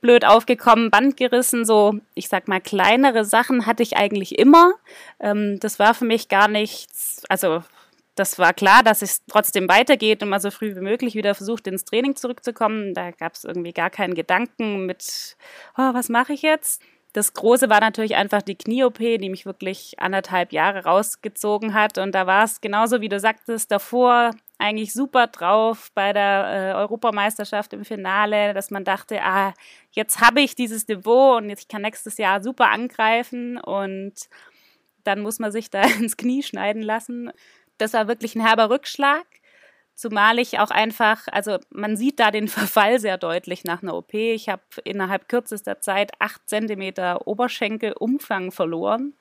blöd 0.00 0.24
aufgekommen, 0.24 0.90
Band 0.90 1.18
gerissen, 1.18 1.66
so, 1.66 1.98
ich 2.14 2.28
sag 2.28 2.48
mal, 2.48 2.60
kleinere 2.60 3.24
Sachen 3.24 3.66
hatte 3.66 3.82
ich 3.82 3.98
eigentlich 3.98 4.38
immer. 4.38 4.72
Ähm, 5.20 5.60
das 5.60 5.78
war 5.78 5.92
für 5.92 6.06
mich 6.06 6.28
gar 6.28 6.48
nichts, 6.48 7.22
also 7.28 7.62
das 8.14 8.38
war 8.38 8.54
klar, 8.54 8.82
dass 8.82 9.02
es 9.02 9.22
trotzdem 9.26 9.68
weitergeht 9.68 10.22
und 10.22 10.30
mal 10.30 10.40
so 10.40 10.50
früh 10.50 10.74
wie 10.74 10.80
möglich 10.80 11.14
wieder 11.14 11.34
versucht, 11.34 11.66
ins 11.66 11.84
Training 11.84 12.16
zurückzukommen. 12.16 12.94
Da 12.94 13.10
gab 13.10 13.34
es 13.34 13.44
irgendwie 13.44 13.72
gar 13.72 13.90
keinen 13.90 14.14
Gedanken 14.14 14.86
mit, 14.86 15.36
oh, 15.76 15.94
was 15.94 16.08
mache 16.08 16.32
ich 16.32 16.42
jetzt? 16.42 16.82
Das 17.12 17.32
Große 17.32 17.68
war 17.68 17.80
natürlich 17.80 18.14
einfach 18.14 18.42
die 18.42 18.54
Knie-OP, 18.54 18.98
die 18.98 19.30
mich 19.30 19.44
wirklich 19.44 19.94
anderthalb 19.98 20.52
Jahre 20.52 20.84
rausgezogen 20.84 21.74
hat. 21.74 21.98
Und 21.98 22.14
da 22.14 22.26
war 22.26 22.44
es 22.44 22.60
genauso, 22.60 23.00
wie 23.00 23.08
du 23.08 23.18
sagtest, 23.18 23.70
davor 23.72 24.30
eigentlich 24.58 24.92
super 24.92 25.26
drauf 25.26 25.90
bei 25.94 26.12
der 26.12 26.72
äh, 26.74 26.78
Europameisterschaft 26.78 27.72
im 27.72 27.84
Finale, 27.84 28.54
dass 28.54 28.70
man 28.70 28.84
dachte, 28.84 29.22
ah, 29.22 29.54
jetzt 29.90 30.20
habe 30.20 30.40
ich 30.40 30.54
dieses 30.54 30.86
Niveau 30.86 31.36
und 31.36 31.50
ich 31.50 31.66
kann 31.66 31.82
nächstes 31.82 32.18
Jahr 32.18 32.42
super 32.42 32.70
angreifen 32.70 33.58
und 33.58 34.14
dann 35.02 35.20
muss 35.20 35.38
man 35.38 35.50
sich 35.50 35.70
da 35.70 35.82
ins 35.98 36.16
Knie 36.16 36.42
schneiden 36.42 36.82
lassen. 36.82 37.32
Das 37.78 37.94
war 37.94 38.06
wirklich 38.06 38.36
ein 38.36 38.46
herber 38.46 38.70
Rückschlag. 38.70 39.26
Zumal 40.00 40.38
ich 40.38 40.58
auch 40.58 40.70
einfach, 40.70 41.28
also 41.30 41.58
man 41.68 41.94
sieht 41.94 42.20
da 42.20 42.30
den 42.30 42.48
Verfall 42.48 42.98
sehr 42.98 43.18
deutlich 43.18 43.64
nach 43.64 43.82
einer 43.82 43.94
OP. 43.94 44.14
Ich 44.14 44.48
habe 44.48 44.62
innerhalb 44.84 45.28
kürzester 45.28 45.80
Zeit 45.80 46.12
acht 46.18 46.48
Zentimeter 46.48 47.26
Oberschenkelumfang 47.26 48.50
verloren. 48.50 49.12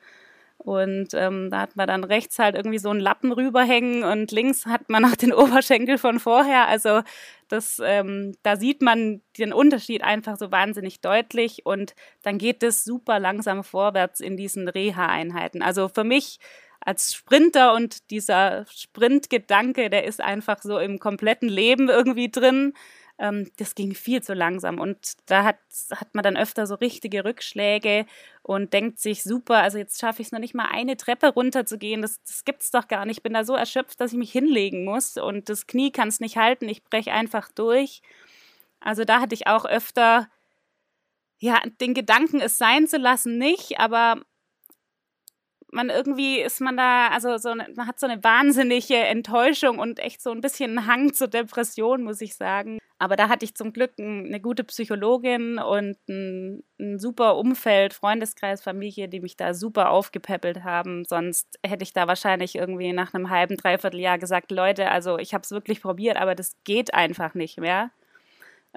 Und 0.58 1.14
ähm, 1.16 1.50
da 1.50 1.60
hat 1.60 1.76
man 1.76 1.88
dann 1.88 2.06
rechts 2.06 2.40
halt 2.40 2.56
irgendwie 2.56 2.80
so 2.80 2.92
einen 2.92 3.02
Lappen 3.02 3.34
rüberhängen 3.34 4.04
und 4.06 4.32
links 4.32 4.66
hat 4.66 4.90
man 4.90 5.02
noch 5.02 5.18
den 5.18 5.34
Oberschenkel 5.44 5.98
von 5.98 6.18
vorher. 6.18 6.70
Also 6.70 7.02
das, 7.50 7.82
ähm, 7.84 8.36
da 8.44 8.56
sieht 8.56 8.82
man 8.82 9.22
den 9.38 9.52
Unterschied 9.52 10.02
einfach 10.02 10.38
so 10.38 10.50
wahnsinnig 10.50 11.02
deutlich 11.02 11.66
und 11.66 11.94
dann 12.24 12.38
geht 12.38 12.64
es 12.64 12.86
super 12.86 13.20
langsam 13.20 13.66
vorwärts 13.66 14.22
in 14.22 14.38
diesen 14.38 14.70
Reha-Einheiten. 14.70 15.62
Also 15.62 15.90
für 15.90 16.06
mich 16.06 16.40
als 16.82 17.14
Sprinter 17.14 17.74
und 17.74 18.10
dieser 18.12 18.66
Sprintgedanke, 18.74 19.90
der 19.90 20.06
ist 20.06 20.22
einfach 20.22 20.62
so 20.62 20.80
im 20.80 21.00
kompletten 21.00 21.50
Leben 21.50 21.90
irgendwie 21.90 22.30
drin. 22.30 22.74
Ähm, 23.20 23.52
das 23.58 23.76
ging 23.76 23.94
viel 23.94 24.24
zu 24.24 24.34
langsam 24.34 24.80
und 24.80 24.98
da 25.26 25.44
hat, 25.44 25.58
hat 25.92 26.16
man 26.16 26.24
dann 26.24 26.38
öfter 26.38 26.66
so 26.68 26.76
richtige 26.76 27.26
Rückschläge 27.26 28.06
und 28.44 28.74
denkt 28.74 29.00
sich, 29.00 29.24
super, 29.24 29.58
also 29.58 29.78
jetzt 29.78 30.00
schaffe 30.00 30.22
ich 30.22 30.30
es 30.30 30.32
noch 30.32 30.40
nicht 30.40 30.56
mal 30.56 30.70
eine 30.72 30.96
Treppe 30.96 31.28
runterzugehen, 31.28 32.02
das, 32.02 32.24
das 32.24 32.44
es 32.60 32.72
doch 32.72 32.88
gar 32.88 33.06
nicht. 33.06 33.18
Ich 33.18 33.24
bin 33.24 33.34
da 33.34 33.44
so 33.44 33.56
erschöpft, 33.56 34.00
dass 34.00 34.14
ich 34.14 34.18
mich 34.18 34.32
hinlegen 34.32 34.86
muss 34.86 35.18
und 35.18 35.50
das 35.50 35.68
Knie 35.68 35.92
kann 35.92 36.08
es 36.08 36.22
nicht 36.22 36.38
halten, 36.38 36.70
ich 36.70 36.84
breche 36.86 37.12
einfach 37.12 37.52
durch. 37.52 38.02
Also 38.80 39.04
da 39.04 39.20
hatte 39.20 39.36
ich 39.36 39.48
auch 39.48 39.66
öfter 39.66 40.30
ja, 41.40 41.62
den 41.82 41.94
Gedanken, 41.94 42.42
es 42.42 42.58
sein 42.58 42.88
zu 42.88 42.98
lassen, 42.98 43.38
nicht, 43.38 43.80
aber 43.80 44.22
man 45.72 45.90
irgendwie 45.90 46.40
ist 46.40 46.62
man 46.62 46.78
da, 46.78 47.08
also 47.08 47.38
so 47.38 47.50
eine, 47.50 47.68
man 47.76 47.88
hat 47.88 48.00
so 48.00 48.08
eine 48.08 48.24
wahnsinnige 48.24 48.96
Enttäuschung 48.96 49.80
und 49.80 50.00
echt 50.00 50.22
so 50.22 50.32
ein 50.32 50.42
bisschen 50.42 50.78
einen 50.78 50.88
Hang 50.88 51.14
zur 51.14 51.28
Depression, 51.28 52.04
muss 52.04 52.22
ich 52.22 52.36
sagen. 52.36 52.80
Aber 52.98 53.16
da 53.16 53.30
hatte 53.30 53.46
ich 53.46 53.56
zum 53.56 53.72
Glück 53.72 53.94
eine 53.98 54.42
gute 54.42 54.66
Psychologin 54.66 55.58
und 55.58 55.98
ein, 56.10 56.64
ein 56.80 57.00
super 57.00 57.38
Umfeld, 57.38 57.94
Freundeskreis, 57.94 58.62
Familie, 58.62 59.08
die 59.08 59.22
mich 59.22 59.38
da 59.38 59.54
super 59.54 59.90
aufgepäppelt 59.92 60.64
haben. 60.64 61.06
Sonst 61.06 61.60
hätte 61.66 61.84
ich 61.84 61.94
da 61.94 62.08
wahrscheinlich 62.08 62.56
irgendwie 62.56 62.92
nach 62.92 63.14
einem 63.14 63.30
halben, 63.30 63.56
dreiviertel 63.56 64.02
Jahr 64.02 64.18
gesagt, 64.18 64.52
Leute, 64.52 64.92
also 64.92 65.18
ich 65.18 65.34
habe 65.34 65.44
es 65.44 65.52
wirklich 65.52 65.82
probiert, 65.82 66.18
aber 66.18 66.36
das 66.36 66.58
geht 66.66 66.94
einfach 66.94 67.36
nicht 67.36 67.60
mehr. 67.60 67.92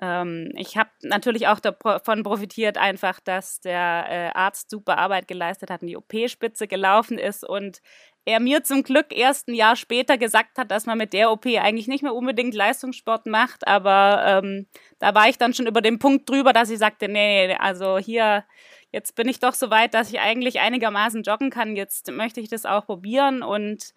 Ähm, 0.00 0.50
ich 0.56 0.76
habe 0.76 0.90
natürlich 1.02 1.49
auch 1.49 1.61
davon 1.61 2.22
profitiert, 2.22 2.78
einfach, 2.78 3.20
dass 3.20 3.61
der 3.61 4.06
äh, 4.08 4.38
Arzt 4.38 4.70
super 4.70 4.99
Arbeit 4.99 5.28
geleistet 5.28 5.70
hat 5.70 5.82
und 5.82 5.88
die 5.88 5.96
OP-Spitze 5.96 6.66
gelaufen 6.66 7.18
ist 7.18 7.46
und 7.46 7.82
er 8.25 8.40
mir 8.40 8.62
zum 8.62 8.84
Glück 8.84 9.06
erst 9.11 9.49
ein 9.49 9.54
Jahr 9.54 9.75
später 9.75 10.16
gesagt 10.16 10.56
hat, 10.56 10.70
dass 10.70 10.87
man 10.87 10.96
mit 10.96 11.12
der 11.12 11.30
OP 11.32 11.44
eigentlich 11.46 11.88
nicht 11.88 12.02
mehr 12.02 12.14
unbedingt 12.14 12.54
Leistungssport 12.54 13.26
macht, 13.26 13.66
aber 13.66 14.22
ähm, 14.26 14.66
da 15.00 15.14
war 15.14 15.28
ich 15.28 15.38
dann 15.38 15.54
schon 15.54 15.66
über 15.66 15.80
den 15.80 15.99
Punkt 15.99 16.30
drüber, 16.30 16.52
dass 16.52 16.70
ich 16.70 16.78
sagte, 16.78 17.08
nee, 17.08 17.54
also 17.58 17.99
hier, 17.99 18.44
jetzt 18.92 19.16
bin 19.16 19.28
ich 19.28 19.40
doch 19.40 19.54
so 19.54 19.70
weit, 19.70 19.94
dass 19.94 20.11
ich 20.11 20.20
eigentlich 20.20 20.61
einigermaßen 20.61 21.22
joggen 21.25 21.50
kann, 21.50 21.75
jetzt 21.75 22.11
möchte 22.12 22.40
ich 22.40 22.49
das 22.49 22.64
auch 22.64 22.87
probieren. 22.87 23.42
Und 23.42 23.92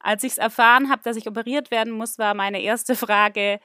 als 0.00 0.24
ich 0.24 0.32
es 0.32 0.38
erfahren 0.38 0.90
habe, 0.90 1.02
dass 1.04 1.16
ich 1.16 1.28
operiert 1.28 1.70
werden 1.70 1.92
muss, 1.92 2.18
war 2.18 2.34
meine 2.34 2.60
erste 2.60 2.96
Frage, 2.96 3.60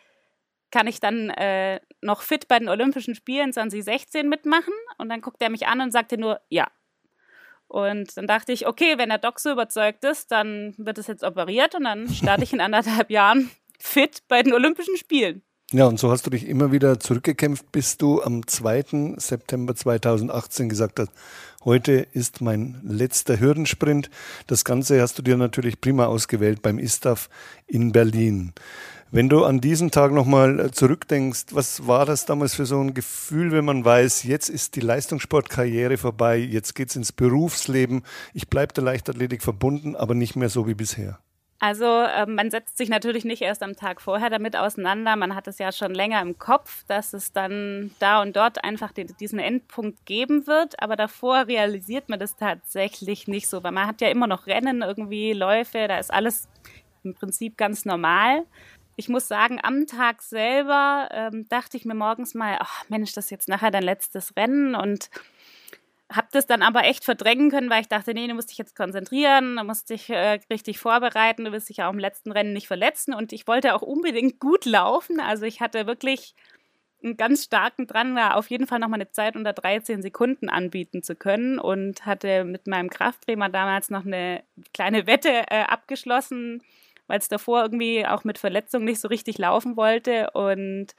kann 0.72 0.88
ich 0.88 1.00
dann 1.00 1.30
äh, 1.30 1.80
noch 2.02 2.22
fit 2.22 2.48
bei 2.48 2.60
den 2.60 2.70
Olympischen 2.70 3.16
Spielen 3.16 3.54
2016 3.54 4.28
mitmachen? 4.28 4.74
Und 4.98 5.10
dann 5.10 5.22
guckt 5.22 5.42
er 5.42 5.50
mich 5.50 5.68
an 5.68 5.82
und 5.82 5.92
sagte 5.92 6.18
nur, 6.18 6.42
ja. 6.50 6.68
Und 7.68 8.16
dann 8.16 8.28
dachte 8.28 8.54
ich, 8.54 8.68
okay, 8.68 8.98
wenn 8.98 9.10
der 9.10 9.18
Doc 9.18 9.40
so 9.40 9.52
überzeugt 9.52 10.04
ist, 10.06 10.32
dann 10.32 10.74
wird 10.78 10.98
es 10.98 11.08
jetzt 11.08 11.24
operiert 11.24 11.76
und 11.76 11.84
dann 11.84 12.10
starte 12.10 12.44
ich 12.44 12.54
in 12.54 12.62
anderthalb 12.62 13.10
Jahren 13.10 13.50
fit 13.80 14.24
bei 14.28 14.42
den 14.42 14.54
Olympischen 14.54 14.98
Spielen. 14.98 15.44
Ja, 15.74 15.86
und 15.86 16.00
so 16.00 16.10
hast 16.10 16.26
du 16.26 16.30
dich 16.30 16.48
immer 16.48 16.72
wieder 16.72 16.98
zurückgekämpft, 16.98 17.74
bis 17.74 17.98
du 17.98 18.22
am 18.22 18.48
2. 18.48 19.16
September 19.18 19.76
2018 19.76 20.70
gesagt 20.70 20.98
hast, 21.00 21.12
heute 21.68 22.08
ist 22.14 22.40
mein 22.40 22.80
letzter 22.82 23.42
Hürdensprint. 23.42 24.10
Das 24.48 24.64
Ganze 24.64 25.02
hast 25.02 25.20
du 25.20 25.22
dir 25.22 25.36
natürlich 25.36 25.82
prima 25.82 26.06
ausgewählt 26.06 26.62
beim 26.62 26.80
ISTAF 26.80 27.30
in 27.68 27.92
Berlin. 27.92 28.54
Wenn 29.12 29.28
du 29.28 29.44
an 29.44 29.60
diesen 29.60 29.92
Tag 29.92 30.14
nochmal 30.14 30.72
zurückdenkst, 30.72 31.48
was 31.52 31.86
war 31.86 32.06
das 32.06 32.26
damals 32.26 32.56
für 32.56 32.66
so 32.66 32.80
ein 32.80 32.94
Gefühl, 32.94 33.52
wenn 33.52 33.66
man 33.66 33.84
weiß, 33.84 34.24
jetzt 34.24 34.50
ist 34.50 34.78
die 34.78 34.80
Leistungssportkarriere 34.80 35.98
vorbei, 35.98 36.38
jetzt 36.38 36.74
geht's 36.74 36.96
ins 36.96 37.12
Berufsleben, 37.12 38.04
ich 38.34 38.48
bleibe 38.48 38.74
der 38.74 38.86
Leichtathletik 38.86 39.44
verbunden, 39.44 39.98
aber 39.98 40.16
nicht 40.16 40.38
mehr 40.38 40.50
so 40.50 40.68
wie 40.68 40.74
bisher? 40.74 41.20
Also 41.60 41.86
äh, 41.86 42.26
man 42.28 42.52
setzt 42.52 42.78
sich 42.78 42.88
natürlich 42.90 43.26
nicht 43.26 43.42
erst 43.42 43.64
am 43.64 43.76
Tag 43.76 44.02
vorher 44.02 44.30
damit 44.30 44.56
auseinander. 44.56 45.16
Man 45.16 45.36
hat 45.36 45.48
es 45.48 45.58
ja 45.58 45.72
schon 45.72 45.94
länger 45.94 46.22
im 46.22 46.38
Kopf, 46.38 46.84
dass 46.88 47.14
es 47.14 47.34
dann 47.34 47.92
da 48.00 48.22
und 48.22 48.36
dort 48.36 48.64
einfach 48.64 48.92
den, 48.92 49.08
diesen 49.20 49.40
Endpunkt 49.40 50.06
geben 50.06 50.46
wird. 50.46 50.82
Aber 50.82 50.96
davor 50.96 51.48
realisiert 51.48 52.10
man 52.10 52.20
das 52.20 52.36
tatsächlich 52.36 53.28
nicht 53.28 53.48
so, 53.48 53.64
weil 53.64 53.72
man 53.72 53.88
hat 53.88 54.02
ja 54.02 54.10
immer 54.10 54.28
noch 54.28 54.46
Rennen, 54.46 54.84
irgendwie 54.84 55.34
Läufe, 55.34 55.88
da 55.88 55.98
ist 55.98 56.14
alles 56.14 56.48
im 57.04 57.16
Prinzip 57.16 57.58
ganz 57.58 57.86
normal 57.86 58.44
ich 59.00 59.10
muss 59.10 59.28
sagen, 59.28 59.60
am 59.62 59.86
Tag 59.86 60.24
selber 60.24 61.08
ähm, 61.12 61.48
dachte 61.50 61.78
ich 61.78 61.86
mir 61.86 61.94
morgens 61.94 62.34
mal, 62.34 62.58
ach 62.60 62.84
Mensch, 62.90 63.14
das 63.14 63.26
ist 63.26 63.32
jetzt 63.32 63.48
nachher 63.48 63.70
dein 63.70 63.84
letztes 63.84 64.36
Rennen 64.36 64.74
und 64.74 65.12
habe 66.12 66.28
das 66.32 66.46
dann 66.46 66.62
aber 66.62 66.86
echt 66.86 67.04
verdrängen 67.04 67.52
können, 67.52 67.70
weil 67.70 67.82
ich 67.82 67.90
dachte, 67.90 68.14
nee, 68.14 68.28
du 68.28 68.34
musst 68.34 68.50
dich 68.50 68.58
jetzt 68.58 68.76
konzentrieren, 68.76 69.58
du 69.58 69.64
musst 69.64 69.90
dich 69.90 70.10
äh, 70.10 70.40
richtig 70.50 70.80
vorbereiten, 70.80 71.46
du 71.46 71.52
wirst 71.52 71.70
dich 71.70 71.78
ja 71.78 71.90
auch 71.90 71.94
im 71.94 72.00
letzten 72.00 72.32
Rennen 72.32 72.54
nicht 72.54 72.68
verletzen. 72.68 73.14
Und 73.14 73.34
ich 73.34 73.48
wollte 73.48 73.76
auch 73.76 73.82
unbedingt 73.82 74.40
gut 74.40 74.66
laufen, 74.66 75.20
also 75.20 75.46
ich 75.46 75.60
hatte 75.60 75.86
wirklich 75.88 76.36
einen 77.04 77.18
ganz 77.18 77.44
starken 77.44 77.86
Drang, 77.86 78.16
da 78.16 78.32
auf 78.32 78.50
jeden 78.50 78.66
Fall 78.68 78.80
noch 78.80 78.88
mal 78.88 78.96
eine 78.96 79.12
Zeit 79.12 79.36
unter 79.36 79.54
13 79.54 80.02
Sekunden 80.02 80.50
anbieten 80.50 81.04
zu 81.04 81.16
können 81.16 81.60
und 81.60 82.06
hatte 82.06 82.44
mit 82.44 82.68
meinem 82.68 82.90
Krafttrainer 82.90 83.50
damals 83.50 83.90
noch 83.90 84.06
eine 84.06 84.44
kleine 84.74 85.06
Wette 85.06 85.30
äh, 85.30 85.64
abgeschlossen, 85.64 86.64
weil 87.06 87.20
es 87.20 87.28
davor 87.28 87.62
irgendwie 87.62 88.06
auch 88.06 88.24
mit 88.24 88.40
Verletzung 88.40 88.84
nicht 88.84 89.00
so 89.00 89.10
richtig 89.10 89.38
laufen 89.38 89.78
wollte. 89.78 90.32
Und 90.32 90.96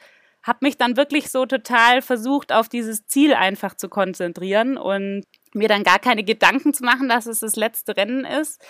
habe 0.49 0.59
mich 0.63 0.79
dann 0.79 0.97
wirklich 0.97 1.31
so 1.31 1.47
total 1.47 2.03
versucht, 2.03 2.53
auf 2.53 2.69
dieses 2.69 3.07
Ziel 3.07 3.35
einfach 3.35 3.75
zu 3.75 3.89
konzentrieren 3.89 4.79
und 4.79 5.25
mir 5.53 5.69
dann 5.69 5.85
gar 5.85 5.99
keine 5.99 6.25
Gedanken 6.25 6.73
zu 6.75 6.85
machen, 6.85 7.09
dass 7.09 7.27
es 7.27 7.41
das 7.41 7.55
letzte 7.55 7.97
Rennen 7.97 8.25
ist. 8.25 8.61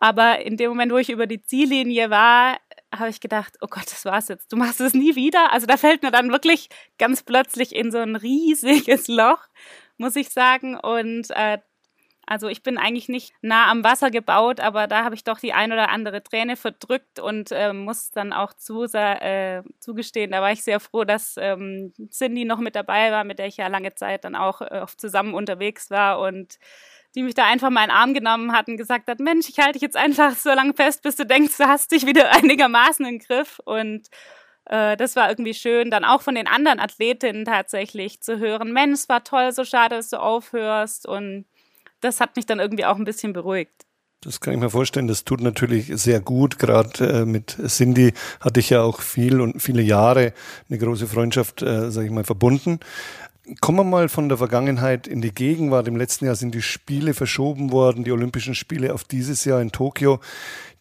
Aber 0.00 0.40
in 0.44 0.56
dem 0.56 0.68
Moment, 0.68 0.92
wo 0.92 0.98
ich 0.98 1.10
über 1.10 1.26
die 1.26 1.42
Ziellinie 1.42 2.10
war, 2.10 2.58
habe 2.94 3.10
ich 3.10 3.20
gedacht, 3.20 3.56
oh 3.60 3.66
Gott, 3.68 3.86
das 3.90 4.04
war's 4.04 4.28
jetzt. 4.28 4.52
Du 4.52 4.56
machst 4.56 4.80
es 4.80 4.94
nie 4.94 5.16
wieder. 5.16 5.52
Also 5.52 5.66
da 5.66 5.76
fällt 5.76 6.02
mir 6.02 6.10
dann 6.10 6.30
wirklich 6.30 6.68
ganz 6.98 7.22
plötzlich 7.22 7.74
in 7.74 7.90
so 7.90 7.98
ein 7.98 8.14
riesiges 8.14 9.08
Loch, 9.08 9.40
muss 9.96 10.14
ich 10.14 10.28
sagen. 10.28 10.78
Und 10.78 11.30
äh, 11.30 11.58
also 12.28 12.48
ich 12.48 12.62
bin 12.62 12.76
eigentlich 12.76 13.08
nicht 13.08 13.32
nah 13.40 13.70
am 13.70 13.82
Wasser 13.82 14.10
gebaut, 14.10 14.60
aber 14.60 14.86
da 14.86 15.02
habe 15.02 15.14
ich 15.14 15.24
doch 15.24 15.40
die 15.40 15.54
ein 15.54 15.72
oder 15.72 15.88
andere 15.88 16.22
Träne 16.22 16.56
verdrückt 16.56 17.18
und 17.18 17.50
äh, 17.52 17.72
muss 17.72 18.10
dann 18.10 18.34
auch 18.34 18.52
zu, 18.52 18.84
äh, 18.84 19.62
zugestehen, 19.80 20.32
da 20.32 20.42
war 20.42 20.52
ich 20.52 20.62
sehr 20.62 20.78
froh, 20.78 21.04
dass 21.04 21.36
ähm, 21.38 21.94
Cindy 22.10 22.44
noch 22.44 22.58
mit 22.58 22.76
dabei 22.76 23.10
war, 23.12 23.24
mit 23.24 23.38
der 23.38 23.46
ich 23.46 23.56
ja 23.56 23.68
lange 23.68 23.94
Zeit 23.94 24.24
dann 24.24 24.34
auch 24.34 24.60
äh, 24.60 24.84
zusammen 24.98 25.32
unterwegs 25.32 25.90
war 25.90 26.20
und 26.20 26.58
die 27.14 27.22
mich 27.22 27.34
da 27.34 27.46
einfach 27.46 27.70
mal 27.70 27.84
in 27.84 27.88
den 27.88 27.96
Arm 27.96 28.12
genommen 28.14 28.52
hat 28.52 28.68
und 28.68 28.76
gesagt 28.76 29.08
hat, 29.08 29.20
Mensch, 29.20 29.48
ich 29.48 29.58
halte 29.58 29.72
dich 29.72 29.82
jetzt 29.82 29.96
einfach 29.96 30.36
so 30.36 30.50
lange 30.50 30.74
fest, 30.74 31.02
bis 31.02 31.16
du 31.16 31.24
denkst, 31.24 31.56
du 31.56 31.64
hast 31.64 31.90
dich 31.92 32.06
wieder 32.06 32.30
einigermaßen 32.34 33.06
im 33.06 33.18
Griff. 33.18 33.58
Und 33.64 34.08
äh, 34.66 34.96
das 34.98 35.16
war 35.16 35.30
irgendwie 35.30 35.54
schön, 35.54 35.90
dann 35.90 36.04
auch 36.04 36.20
von 36.20 36.34
den 36.34 36.46
anderen 36.46 36.78
Athletinnen 36.78 37.46
tatsächlich 37.46 38.20
zu 38.20 38.38
hören, 38.38 38.72
Mensch, 38.72 39.00
es 39.00 39.08
war 39.08 39.24
toll, 39.24 39.52
so 39.52 39.64
schade, 39.64 39.96
dass 39.96 40.10
du 40.10 40.20
aufhörst. 40.20 41.08
Und 41.08 41.46
das 42.00 42.20
hat 42.20 42.36
mich 42.36 42.46
dann 42.46 42.60
irgendwie 42.60 42.84
auch 42.84 42.96
ein 42.96 43.04
bisschen 43.04 43.32
beruhigt. 43.32 43.86
Das 44.20 44.40
kann 44.40 44.54
ich 44.54 44.60
mir 44.60 44.70
vorstellen. 44.70 45.06
Das 45.06 45.24
tut 45.24 45.40
natürlich 45.40 45.92
sehr 45.94 46.20
gut. 46.20 46.58
Gerade 46.58 47.20
äh, 47.20 47.24
mit 47.24 47.56
Cindy 47.68 48.12
hatte 48.40 48.58
ich 48.58 48.70
ja 48.70 48.82
auch 48.82 49.00
viel 49.00 49.40
und 49.40 49.62
viele 49.62 49.82
Jahre 49.82 50.32
eine 50.68 50.78
große 50.78 51.06
Freundschaft, 51.06 51.62
äh, 51.62 51.90
sage 51.90 52.06
ich 52.06 52.12
mal, 52.12 52.24
verbunden. 52.24 52.80
Kommen 53.60 53.78
wir 53.78 53.84
mal 53.84 54.08
von 54.08 54.28
der 54.28 54.36
Vergangenheit 54.36 55.06
in 55.06 55.22
die 55.22 55.32
Gegenwart. 55.32 55.88
Im 55.88 55.96
letzten 55.96 56.26
Jahr 56.26 56.34
sind 56.34 56.54
die 56.54 56.60
Spiele 56.60 57.14
verschoben 57.14 57.72
worden, 57.72 58.04
die 58.04 58.12
Olympischen 58.12 58.54
Spiele 58.54 58.92
auf 58.92 59.04
dieses 59.04 59.44
Jahr 59.44 59.62
in 59.62 59.72
Tokio. 59.72 60.20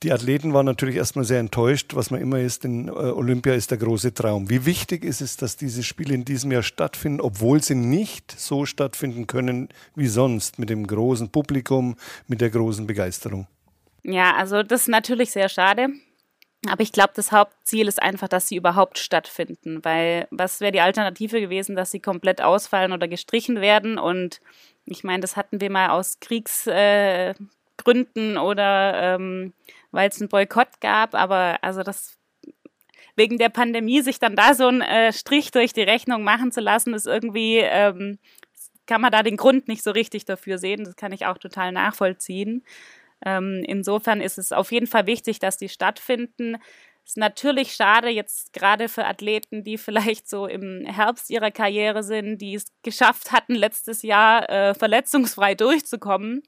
Die 0.03 0.11
Athleten 0.11 0.53
waren 0.53 0.65
natürlich 0.65 0.97
erstmal 0.97 1.23
sehr 1.23 1.39
enttäuscht, 1.39 1.95
was 1.95 2.11
man 2.11 2.19
immer 2.19 2.39
ist, 2.39 2.65
denn 2.65 2.87
äh, 2.87 2.91
Olympia 2.91 3.53
ist 3.53 3.71
der 3.71 3.77
große 3.77 4.13
Traum. 4.13 4.49
Wie 4.49 4.65
wichtig 4.65 5.05
ist 5.05 5.21
es, 5.21 5.37
dass 5.37 5.55
diese 5.55 5.81
Spiele 5.81 6.13
in 6.13 6.25
diesem 6.25 6.51
Jahr 6.51 6.61
stattfinden, 6.61 7.21
obwohl 7.21 7.63
sie 7.63 7.75
nicht 7.75 8.37
so 8.37 8.65
stattfinden 8.65 9.27
können 9.27 9.69
wie 9.95 10.07
sonst, 10.07 10.59
mit 10.59 10.69
dem 10.69 10.85
großen 10.85 11.29
Publikum, 11.29 11.95
mit 12.27 12.41
der 12.41 12.49
großen 12.49 12.85
Begeisterung? 12.85 13.47
Ja, 14.03 14.35
also 14.35 14.61
das 14.61 14.81
ist 14.81 14.87
natürlich 14.89 15.31
sehr 15.31 15.49
schade. 15.49 15.89
Aber 16.65 16.81
ich 16.81 16.91
glaube, 16.91 17.11
das 17.15 17.31
Hauptziel 17.31 17.87
ist 17.87 18.01
einfach, 18.01 18.27
dass 18.27 18.47
sie 18.47 18.55
überhaupt 18.55 18.97
stattfinden, 18.97 19.85
weil 19.85 20.27
was 20.31 20.59
wäre 20.59 20.71
die 20.71 20.81
Alternative 20.81 21.39
gewesen, 21.39 21.75
dass 21.75 21.91
sie 21.91 21.99
komplett 21.99 22.41
ausfallen 22.41 22.93
oder 22.93 23.07
gestrichen 23.07 23.61
werden? 23.61 23.99
Und 23.99 24.41
ich 24.85 25.03
meine, 25.03 25.21
das 25.21 25.37
hatten 25.37 25.61
wir 25.61 25.69
mal 25.69 25.89
aus 25.89 26.19
Kriegsgründen 26.19 28.35
äh, 28.35 28.39
oder 28.39 29.15
ähm, 29.15 29.53
weil 29.91 30.09
es 30.09 30.19
einen 30.19 30.29
Boykott 30.29 30.81
gab, 30.81 31.13
aber 31.13 31.59
also 31.61 31.83
das 31.83 32.17
wegen 33.15 33.37
der 33.37 33.49
Pandemie 33.49 34.01
sich 34.01 34.19
dann 34.19 34.35
da 34.35 34.53
so 34.53 34.67
einen 34.67 34.81
äh, 34.81 35.13
Strich 35.13 35.51
durch 35.51 35.73
die 35.73 35.81
Rechnung 35.81 36.23
machen 36.23 36.51
zu 36.51 36.61
lassen, 36.61 36.93
ist 36.93 37.07
irgendwie 37.07 37.57
ähm, 37.57 38.19
kann 38.87 39.01
man 39.01 39.11
da 39.11 39.21
den 39.21 39.37
Grund 39.37 39.67
nicht 39.67 39.83
so 39.83 39.91
richtig 39.91 40.25
dafür 40.25 40.57
sehen. 40.57 40.85
Das 40.85 40.95
kann 40.95 41.11
ich 41.11 41.25
auch 41.25 41.37
total 41.37 41.71
nachvollziehen. 41.71 42.63
Ähm, 43.25 43.63
insofern 43.65 44.21
ist 44.21 44.37
es 44.37 44.51
auf 44.51 44.71
jeden 44.71 44.87
Fall 44.87 45.07
wichtig, 45.07 45.39
dass 45.39 45.57
die 45.57 45.69
stattfinden. 45.69 46.57
Ist 47.05 47.17
natürlich 47.17 47.73
schade 47.73 48.09
jetzt 48.09 48.51
gerade 48.51 48.89
für 48.89 49.05
Athleten, 49.05 49.63
die 49.63 49.77
vielleicht 49.77 50.29
so 50.29 50.45
im 50.45 50.85
Herbst 50.85 51.29
ihrer 51.29 51.51
Karriere 51.51 52.03
sind, 52.03 52.39
die 52.39 52.55
es 52.55 52.65
geschafft 52.83 53.31
hatten, 53.31 53.55
letztes 53.55 54.01
Jahr 54.01 54.49
äh, 54.49 54.73
verletzungsfrei 54.73 55.55
durchzukommen 55.55 56.43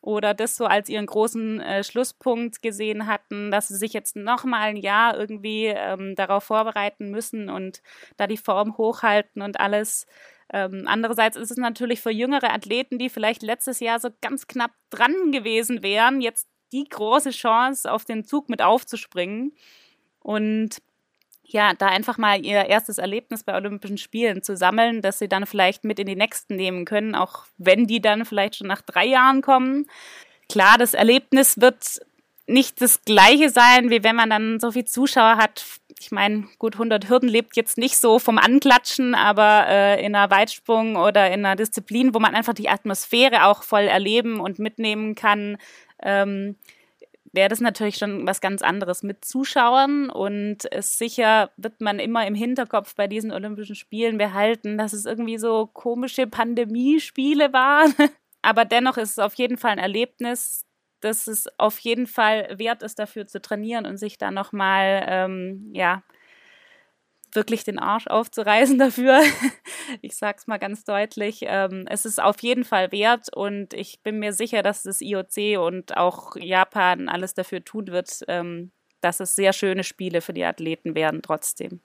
oder 0.00 0.32
das 0.32 0.56
so 0.56 0.64
als 0.64 0.88
ihren 0.88 1.06
großen 1.06 1.60
äh, 1.60 1.84
Schlusspunkt 1.84 2.62
gesehen 2.62 3.06
hatten, 3.06 3.50
dass 3.50 3.68
sie 3.68 3.76
sich 3.76 3.92
jetzt 3.92 4.16
noch 4.16 4.44
mal 4.44 4.60
ein 4.60 4.76
Jahr 4.76 5.18
irgendwie 5.18 5.66
ähm, 5.66 6.14
darauf 6.14 6.44
vorbereiten 6.44 7.10
müssen 7.10 7.50
und 7.50 7.82
da 8.16 8.26
die 8.26 8.36
Form 8.36 8.78
hochhalten 8.78 9.42
und 9.42 9.60
alles. 9.60 10.06
Ähm, 10.52 10.84
andererseits 10.86 11.36
ist 11.36 11.50
es 11.50 11.56
natürlich 11.56 12.00
für 12.00 12.10
jüngere 12.10 12.52
Athleten, 12.52 12.98
die 12.98 13.10
vielleicht 13.10 13.42
letztes 13.42 13.80
Jahr 13.80 14.00
so 14.00 14.08
ganz 14.20 14.46
knapp 14.46 14.72
dran 14.90 15.32
gewesen 15.32 15.82
wären, 15.82 16.20
jetzt 16.20 16.48
die 16.72 16.84
große 16.84 17.30
Chance, 17.30 17.90
auf 17.90 18.04
den 18.04 18.24
Zug 18.24 18.48
mit 18.48 18.62
aufzuspringen. 18.62 19.52
Und 20.20 20.78
ja, 21.42 21.72
da 21.72 21.86
einfach 21.86 22.18
mal 22.18 22.44
ihr 22.44 22.66
erstes 22.66 22.98
Erlebnis 22.98 23.42
bei 23.42 23.54
Olympischen 23.54 23.96
Spielen 23.96 24.42
zu 24.42 24.56
sammeln, 24.56 25.00
dass 25.00 25.18
sie 25.18 25.28
dann 25.28 25.46
vielleicht 25.46 25.84
mit 25.84 25.98
in 25.98 26.06
die 26.06 26.16
nächsten 26.16 26.56
nehmen 26.56 26.84
können, 26.84 27.14
auch 27.14 27.46
wenn 27.56 27.86
die 27.86 28.00
dann 28.00 28.26
vielleicht 28.26 28.56
schon 28.56 28.66
nach 28.66 28.82
drei 28.82 29.06
Jahren 29.06 29.40
kommen. 29.40 29.86
Klar, 30.50 30.76
das 30.78 30.92
Erlebnis 30.92 31.60
wird 31.60 32.00
nicht 32.48 32.80
das 32.80 33.02
gleiche 33.02 33.50
sein, 33.50 33.90
wie 33.90 34.02
wenn 34.02 34.16
man 34.16 34.30
dann 34.30 34.60
so 34.60 34.72
viel 34.72 34.84
Zuschauer 34.84 35.36
hat. 35.36 35.64
Ich 36.00 36.10
meine, 36.10 36.46
gut, 36.58 36.74
100 36.74 37.08
Hürden 37.08 37.28
lebt 37.28 37.56
jetzt 37.56 37.76
nicht 37.76 37.98
so 37.98 38.18
vom 38.18 38.38
Anklatschen, 38.38 39.14
aber 39.14 39.66
äh, 39.68 40.04
in 40.04 40.14
einer 40.14 40.30
Weitsprung 40.30 40.96
oder 40.96 41.26
in 41.28 41.44
einer 41.44 41.56
Disziplin, 41.56 42.14
wo 42.14 42.20
man 42.20 42.34
einfach 42.34 42.54
die 42.54 42.68
Atmosphäre 42.68 43.44
auch 43.46 43.62
voll 43.62 43.82
erleben 43.82 44.40
und 44.40 44.58
mitnehmen 44.58 45.14
kann, 45.14 45.58
ähm, 46.02 46.56
wäre 47.32 47.48
das 47.48 47.60
natürlich 47.60 47.96
schon 47.96 48.26
was 48.26 48.40
ganz 48.40 48.62
anderes 48.62 49.02
mit 49.02 49.24
Zuschauern 49.24 50.08
und 50.08 50.68
sicher 50.78 51.50
wird 51.56 51.80
man 51.80 51.98
immer 51.98 52.26
im 52.26 52.34
Hinterkopf 52.34 52.94
bei 52.94 53.06
diesen 53.06 53.32
Olympischen 53.32 53.74
Spielen 53.74 54.16
behalten, 54.16 54.78
dass 54.78 54.92
es 54.94 55.04
irgendwie 55.04 55.38
so 55.38 55.66
komische 55.66 56.26
Pandemiespiele 56.26 57.52
waren. 57.52 57.94
Aber 58.42 58.64
dennoch 58.64 58.96
ist 58.96 59.12
es 59.12 59.18
auf 59.18 59.34
jeden 59.34 59.58
Fall 59.58 59.72
ein 59.72 59.78
Erlebnis, 59.78 60.64
dass 61.00 61.26
es 61.26 61.46
auf 61.58 61.78
jeden 61.78 62.06
Fall 62.06 62.58
wert 62.58 62.82
ist, 62.82 62.98
dafür 62.98 63.26
zu 63.26 63.40
trainieren 63.40 63.86
und 63.86 63.96
sich 63.96 64.18
da 64.18 64.30
nochmal, 64.30 65.04
ähm, 65.08 65.70
ja, 65.72 66.02
wirklich 67.34 67.64
den 67.64 67.78
Arsch 67.78 68.06
aufzureißen 68.06 68.78
dafür. 68.78 69.20
ich 70.02 70.16
sage 70.16 70.38
es 70.38 70.46
mal 70.46 70.58
ganz 70.58 70.84
deutlich. 70.84 71.40
Ähm, 71.42 71.86
es 71.88 72.04
ist 72.04 72.20
auf 72.22 72.40
jeden 72.42 72.64
Fall 72.64 72.92
wert 72.92 73.34
und 73.34 73.74
ich 73.74 74.00
bin 74.02 74.18
mir 74.18 74.32
sicher, 74.32 74.62
dass 74.62 74.82
das 74.82 75.00
IOC 75.00 75.58
und 75.58 75.96
auch 75.96 76.36
Japan 76.36 77.08
alles 77.08 77.34
dafür 77.34 77.64
tun 77.64 77.88
wird, 77.88 78.24
ähm, 78.28 78.72
dass 79.00 79.20
es 79.20 79.36
sehr 79.36 79.52
schöne 79.52 79.84
Spiele 79.84 80.20
für 80.20 80.32
die 80.32 80.44
Athleten 80.44 80.94
werden 80.94 81.22
trotzdem. 81.22 81.80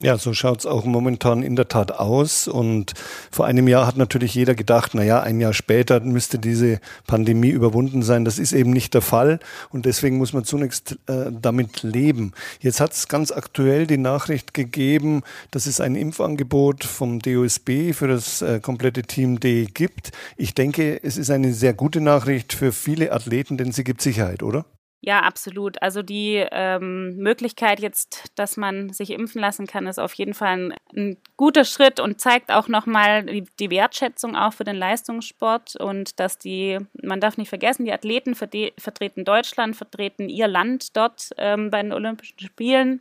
Ja, 0.00 0.16
so 0.16 0.32
schaut's 0.32 0.64
auch 0.64 0.84
momentan 0.84 1.42
in 1.42 1.56
der 1.56 1.66
Tat 1.66 1.90
aus. 1.90 2.46
Und 2.46 2.94
vor 3.32 3.46
einem 3.46 3.66
Jahr 3.66 3.84
hat 3.84 3.96
natürlich 3.96 4.32
jeder 4.32 4.54
gedacht, 4.54 4.92
na 4.94 5.02
ja, 5.02 5.20
ein 5.20 5.40
Jahr 5.40 5.52
später 5.52 5.98
müsste 5.98 6.38
diese 6.38 6.78
Pandemie 7.08 7.48
überwunden 7.48 8.04
sein. 8.04 8.24
Das 8.24 8.38
ist 8.38 8.52
eben 8.52 8.70
nicht 8.70 8.94
der 8.94 9.02
Fall. 9.02 9.40
Und 9.70 9.86
deswegen 9.86 10.16
muss 10.18 10.32
man 10.32 10.44
zunächst 10.44 11.00
äh, 11.08 11.32
damit 11.32 11.82
leben. 11.82 12.32
Jetzt 12.60 12.78
hat 12.78 12.92
es 12.92 13.08
ganz 13.08 13.32
aktuell 13.32 13.88
die 13.88 13.98
Nachricht 13.98 14.54
gegeben, 14.54 15.22
dass 15.50 15.66
es 15.66 15.80
ein 15.80 15.96
Impfangebot 15.96 16.84
vom 16.84 17.18
DOSB 17.18 17.92
für 17.92 18.06
das 18.06 18.40
äh, 18.40 18.60
komplette 18.60 19.02
Team 19.02 19.40
D 19.40 19.64
gibt. 19.64 20.12
Ich 20.36 20.54
denke, 20.54 21.02
es 21.02 21.16
ist 21.16 21.30
eine 21.32 21.52
sehr 21.52 21.74
gute 21.74 22.00
Nachricht 22.00 22.52
für 22.52 22.70
viele 22.70 23.10
Athleten, 23.10 23.56
denn 23.56 23.72
sie 23.72 23.82
gibt 23.82 24.00
Sicherheit, 24.00 24.44
oder? 24.44 24.64
Ja, 25.00 25.20
absolut. 25.20 25.80
Also 25.80 26.02
die 26.02 26.44
ähm, 26.50 27.16
Möglichkeit 27.16 27.78
jetzt, 27.78 28.32
dass 28.34 28.56
man 28.56 28.90
sich 28.92 29.10
impfen 29.10 29.40
lassen 29.40 29.66
kann, 29.68 29.86
ist 29.86 30.00
auf 30.00 30.12
jeden 30.14 30.34
Fall 30.34 30.48
ein, 30.48 30.74
ein 30.94 31.16
guter 31.36 31.64
Schritt 31.64 32.00
und 32.00 32.20
zeigt 32.20 32.50
auch 32.50 32.66
nochmal 32.66 33.24
die, 33.24 33.44
die 33.60 33.70
Wertschätzung 33.70 34.34
auch 34.34 34.52
für 34.52 34.64
den 34.64 34.74
Leistungssport 34.74 35.76
und 35.76 36.18
dass 36.18 36.38
die, 36.38 36.78
man 37.00 37.20
darf 37.20 37.36
nicht 37.36 37.48
vergessen, 37.48 37.84
die 37.84 37.92
Athleten 37.92 38.34
vertreten 38.34 39.24
Deutschland, 39.24 39.76
vertreten 39.76 40.28
ihr 40.28 40.48
Land 40.48 40.96
dort 40.96 41.30
ähm, 41.38 41.70
bei 41.70 41.80
den 41.80 41.92
Olympischen 41.92 42.40
Spielen. 42.40 43.00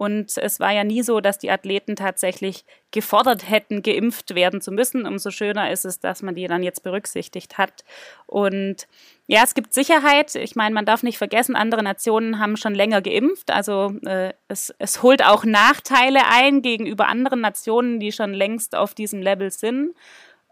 Und 0.00 0.38
es 0.38 0.60
war 0.60 0.72
ja 0.72 0.82
nie 0.82 1.02
so, 1.02 1.20
dass 1.20 1.36
die 1.36 1.50
Athleten 1.50 1.94
tatsächlich 1.94 2.64
gefordert 2.90 3.50
hätten, 3.50 3.82
geimpft 3.82 4.34
werden 4.34 4.62
zu 4.62 4.72
müssen. 4.72 5.04
Umso 5.04 5.30
schöner 5.30 5.70
ist 5.70 5.84
es, 5.84 6.00
dass 6.00 6.22
man 6.22 6.34
die 6.34 6.46
dann 6.46 6.62
jetzt 6.62 6.82
berücksichtigt 6.82 7.58
hat. 7.58 7.84
Und 8.26 8.88
ja, 9.26 9.42
es 9.44 9.52
gibt 9.52 9.74
Sicherheit. 9.74 10.36
Ich 10.36 10.56
meine, 10.56 10.74
man 10.74 10.86
darf 10.86 11.02
nicht 11.02 11.18
vergessen, 11.18 11.54
andere 11.54 11.82
Nationen 11.82 12.38
haben 12.38 12.56
schon 12.56 12.74
länger 12.74 13.02
geimpft. 13.02 13.50
Also 13.50 13.92
äh, 14.06 14.32
es, 14.48 14.74
es 14.78 15.02
holt 15.02 15.22
auch 15.22 15.44
Nachteile 15.44 16.20
ein 16.30 16.62
gegenüber 16.62 17.06
anderen 17.06 17.42
Nationen, 17.42 18.00
die 18.00 18.10
schon 18.10 18.32
längst 18.32 18.74
auf 18.74 18.94
diesem 18.94 19.20
Level 19.20 19.50
sind. 19.50 19.94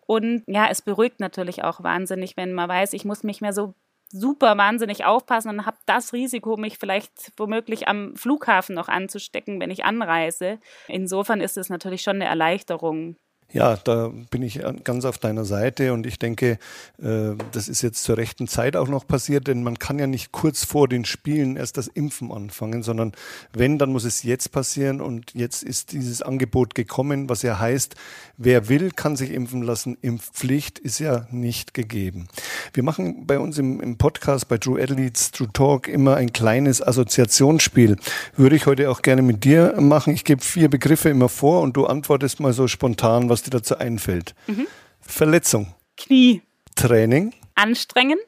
Und 0.05 0.43
ja, 0.47 0.69
es 0.69 0.83
beruhigt 0.83 1.21
natürlich 1.21 1.65
auch 1.65 1.83
wahnsinnig, 1.83 2.37
wenn 2.37 2.53
man 2.53 2.69
weiß, 2.69 2.93
ich 2.93 3.07
muss 3.07 3.23
mich 3.23 3.41
mehr 3.41 3.55
so 3.55 3.73
super 4.11 4.57
wahnsinnig 4.57 5.05
aufpassen 5.05 5.51
und 5.51 5.67
habe 5.67 5.79
das 5.87 6.13
Risiko, 6.13 6.57
mich 6.57 6.79
vielleicht 6.79 7.33
womöglich 7.37 7.89
am 7.89 8.15
Flughafen 8.17 8.75
noch 8.75 8.89
anzustecken, 8.89 9.61
wenn 9.61 9.71
ich 9.71 9.85
anreise. 9.85 10.59
Insofern 10.89 11.41
ist 11.41 11.57
es 11.57 11.69
natürlich 11.69 12.03
schon 12.03 12.17
eine 12.17 12.27
Erleichterung. 12.27 13.17
Ja, 13.51 13.77
da 13.77 14.13
bin 14.31 14.43
ich 14.43 14.61
ganz 14.85 15.07
auf 15.07 15.17
deiner 15.17 15.47
Seite 15.47 15.95
und 15.95 16.05
ich 16.05 16.19
denke, 16.19 16.59
äh, 17.03 17.31
das 17.53 17.69
ist 17.69 17.81
jetzt 17.81 18.05
zur 18.05 18.19
rechten 18.19 18.47
Zeit 18.47 18.77
auch 18.77 18.89
noch 18.89 19.07
passiert, 19.07 19.47
denn 19.47 19.63
man 19.63 19.79
kann 19.79 19.99
ja 19.99 20.07
nicht 20.07 20.33
kurz 20.33 20.65
vor 20.67 20.87
den 20.87 21.07
Spielen 21.07 21.57
erst 21.57 21.79
das 21.79 21.89
Impfen 21.89 22.31
anfangen, 22.31 22.83
sondern 22.83 23.13
wenn, 23.55 23.79
dann 23.79 23.91
muss 23.91 24.05
es 24.05 24.23
jetzt 24.23 24.53
passieren 24.53 25.01
und 25.01 25.33
jetzt 25.33 25.63
ist 25.63 25.93
dieses 25.93 26.21
Angebot 26.21 26.75
gekommen, 26.75 27.31
was 27.31 27.41
ja 27.41 27.59
heißt, 27.59 27.95
wer 28.37 28.69
will, 28.69 28.91
kann 28.91 29.17
sich 29.17 29.31
impfen 29.31 29.63
lassen. 29.63 29.97
Impfpflicht 30.03 30.79
ist 30.79 30.99
ja 30.99 31.27
nicht 31.31 31.73
gegeben. 31.73 32.29
Wir 32.75 32.83
machen 32.83 33.27
bei 33.27 33.39
uns 33.39 33.57
im, 33.57 33.81
im 33.81 33.97
Podcast 33.97 34.49
bei 34.49 34.59
True 34.59 34.83
Athletes, 34.83 35.31
True 35.31 35.49
Talk 35.55 35.89
immer 35.89 36.17
ein 36.17 36.35
kleines 36.35 36.87
Assoziationsspiel. 36.87 37.97
Würde 38.37 38.57
ich 38.57 38.67
heute 38.67 38.91
auch 38.91 39.01
gerne 39.01 39.23
mit 39.23 39.45
dir 39.45 39.81
machen. 39.81 40.13
Ich 40.13 40.25
gebe 40.25 40.45
vier 40.45 40.69
Begriffe 40.69 41.09
immer 41.09 41.31
vor 41.31 41.63
und 41.63 41.79
du 41.79 41.87
antwortest 41.87 42.41
mal 42.41 42.53
so 42.53 42.69
spontan, 42.69 43.31
was 43.31 43.38
was 43.39 43.45
dir 43.45 43.51
dazu 43.51 43.79
einfällt. 43.79 44.35
Mhm. 44.49 44.67
Verletzung. 45.01 45.75
Knie. 45.97 46.43
Training. 46.75 47.33
Anstrengend. 47.55 48.19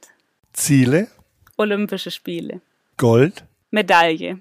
Ziele. 0.53 1.09
Olympische 1.57 2.11
Spiele. 2.11 2.61
Gold. 2.97 3.45
Medaille. 3.71 4.39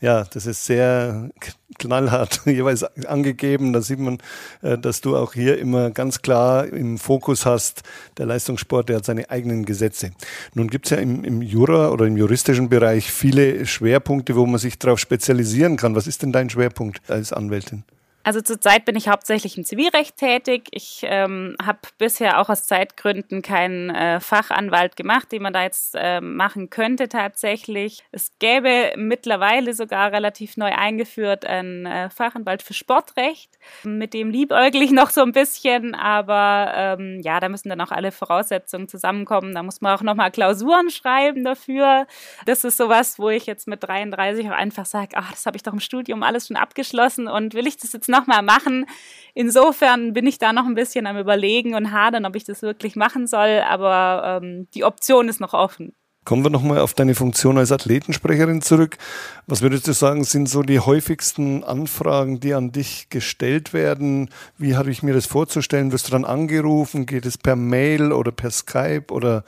Ja, 0.00 0.24
das 0.24 0.46
ist 0.46 0.64
sehr 0.64 1.30
knallhart 1.78 2.42
jeweils 2.46 2.84
angegeben. 3.06 3.72
Da 3.72 3.80
sieht 3.80 3.98
man, 3.98 4.18
äh, 4.62 4.76
dass 4.78 5.00
du 5.00 5.16
auch 5.16 5.34
hier 5.34 5.58
immer 5.58 5.90
ganz 5.90 6.22
klar 6.22 6.66
im 6.66 6.98
Fokus 6.98 7.46
hast, 7.46 7.82
der 8.16 8.26
Leistungssport, 8.26 8.88
der 8.88 8.96
hat 8.96 9.04
seine 9.04 9.30
eigenen 9.30 9.64
Gesetze. 9.64 10.10
Nun 10.54 10.68
gibt 10.68 10.86
es 10.86 10.90
ja 10.90 10.98
im, 10.98 11.24
im 11.24 11.42
Jura 11.42 11.90
oder 11.90 12.06
im 12.06 12.16
juristischen 12.16 12.68
Bereich 12.68 13.10
viele 13.10 13.66
Schwerpunkte, 13.66 14.36
wo 14.36 14.46
man 14.46 14.58
sich 14.58 14.78
darauf 14.78 14.98
spezialisieren 14.98 15.76
kann. 15.76 15.94
Was 15.94 16.06
ist 16.06 16.22
denn 16.22 16.32
dein 16.32 16.50
Schwerpunkt 16.50 17.08
als 17.08 17.32
Anwältin? 17.32 17.84
Also 18.28 18.42
zurzeit 18.42 18.84
bin 18.84 18.94
ich 18.94 19.08
hauptsächlich 19.08 19.56
im 19.56 19.64
Zivilrecht 19.64 20.18
tätig. 20.18 20.68
Ich 20.72 21.00
ähm, 21.04 21.56
habe 21.64 21.78
bisher 21.96 22.38
auch 22.42 22.50
aus 22.50 22.66
Zeitgründen 22.66 23.40
keinen 23.40 23.88
äh, 23.88 24.20
Fachanwalt 24.20 24.96
gemacht, 24.96 25.32
den 25.32 25.40
man 25.40 25.54
da 25.54 25.62
jetzt 25.62 25.94
äh, 25.98 26.20
machen 26.20 26.68
könnte 26.68 27.08
tatsächlich. 27.08 28.04
Es 28.12 28.32
gäbe 28.38 28.92
mittlerweile 28.96 29.72
sogar 29.72 30.12
relativ 30.12 30.58
neu 30.58 30.70
eingeführt 30.70 31.46
einen 31.46 31.86
äh, 31.86 32.10
Fachanwalt 32.10 32.62
für 32.62 32.74
Sportrecht. 32.74 33.48
Mit 33.82 34.12
dem 34.12 34.28
liebäugel 34.28 34.82
ich 34.82 34.90
noch 34.90 35.08
so 35.08 35.22
ein 35.22 35.32
bisschen, 35.32 35.94
aber 35.94 36.72
ähm, 36.76 37.22
ja, 37.22 37.40
da 37.40 37.48
müssen 37.48 37.70
dann 37.70 37.80
auch 37.80 37.92
alle 37.92 38.12
Voraussetzungen 38.12 38.88
zusammenkommen. 38.88 39.54
Da 39.54 39.62
muss 39.62 39.80
man 39.80 39.96
auch 39.96 40.02
nochmal 40.02 40.30
Klausuren 40.30 40.90
schreiben 40.90 41.44
dafür. 41.44 42.06
Das 42.44 42.64
ist 42.64 42.76
sowas, 42.76 43.18
wo 43.18 43.30
ich 43.30 43.46
jetzt 43.46 43.66
mit 43.68 43.82
33 43.82 44.50
auch 44.50 44.54
einfach 44.54 44.84
sage, 44.84 45.12
ach, 45.14 45.30
das 45.30 45.46
habe 45.46 45.56
ich 45.56 45.62
doch 45.62 45.72
im 45.72 45.80
Studium 45.80 46.22
alles 46.22 46.48
schon 46.48 46.58
abgeschlossen 46.58 47.26
und 47.26 47.54
will 47.54 47.66
ich 47.66 47.78
das 47.78 47.94
jetzt 47.94 48.10
noch 48.10 48.17
nochmal 48.18 48.42
machen. 48.42 48.86
Insofern 49.34 50.12
bin 50.12 50.26
ich 50.26 50.38
da 50.38 50.52
noch 50.52 50.66
ein 50.66 50.74
bisschen 50.74 51.06
am 51.06 51.16
Überlegen 51.16 51.74
und 51.74 51.92
hadern, 51.92 52.26
ob 52.26 52.34
ich 52.34 52.44
das 52.44 52.62
wirklich 52.62 52.96
machen 52.96 53.26
soll, 53.26 53.62
aber 53.68 54.40
ähm, 54.42 54.66
die 54.74 54.84
Option 54.84 55.28
ist 55.28 55.40
noch 55.40 55.54
offen. 55.54 55.94
Kommen 56.24 56.44
wir 56.44 56.50
nochmal 56.50 56.80
auf 56.80 56.92
deine 56.92 57.14
Funktion 57.14 57.56
als 57.56 57.72
Athletensprecherin 57.72 58.60
zurück. 58.60 58.98
Was 59.46 59.62
würdest 59.62 59.88
du 59.88 59.92
sagen, 59.92 60.24
sind 60.24 60.46
so 60.46 60.62
die 60.62 60.80
häufigsten 60.80 61.64
Anfragen, 61.64 62.38
die 62.38 62.52
an 62.52 62.70
dich 62.70 63.08
gestellt 63.08 63.72
werden? 63.72 64.28
Wie 64.58 64.76
habe 64.76 64.90
ich 64.90 65.02
mir 65.02 65.14
das 65.14 65.24
vorzustellen? 65.24 65.90
Wirst 65.90 66.08
du 66.08 66.12
dann 66.12 66.26
angerufen? 66.26 67.06
Geht 67.06 67.24
es 67.24 67.38
per 67.38 67.56
Mail 67.56 68.12
oder 68.12 68.30
per 68.30 68.50
Skype? 68.50 69.06
Oder 69.10 69.44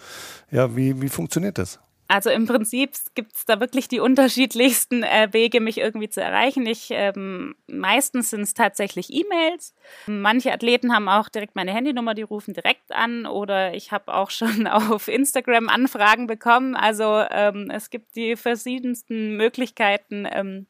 ja, 0.50 0.74
wie, 0.74 1.02
wie 1.02 1.11
funktioniert 1.11 1.59
das? 1.59 1.80
Also 2.11 2.29
im 2.29 2.44
Prinzip 2.44 2.90
gibt 3.14 3.37
es 3.37 3.44
da 3.44 3.61
wirklich 3.61 3.87
die 3.87 4.01
unterschiedlichsten 4.01 5.05
äh, 5.05 5.29
Wege, 5.31 5.61
mich 5.61 5.79
irgendwie 5.79 6.09
zu 6.09 6.20
erreichen. 6.20 6.66
Ich, 6.66 6.88
ähm, 6.90 7.55
meistens 7.68 8.31
sind 8.31 8.40
es 8.40 8.53
tatsächlich 8.53 9.12
E-Mails. 9.12 9.77
Manche 10.09 10.53
Athleten 10.53 10.92
haben 10.92 11.09
auch 11.09 11.29
direkt 11.29 11.55
meine 11.55 11.73
Handynummer, 11.73 12.14
die 12.14 12.23
rufen 12.23 12.53
direkt 12.53 12.90
an. 12.90 13.27
Oder 13.27 13.75
ich 13.75 13.92
habe 13.92 14.12
auch 14.12 14.31
schon 14.31 14.66
auf 14.66 15.07
Instagram 15.07 15.68
Anfragen 15.68 16.27
bekommen. 16.27 16.75
Also 16.75 17.25
ähm, 17.31 17.70
es 17.70 17.90
gibt 17.90 18.16
die 18.16 18.35
verschiedensten 18.35 19.37
Möglichkeiten, 19.37 20.27
ähm, 20.29 20.66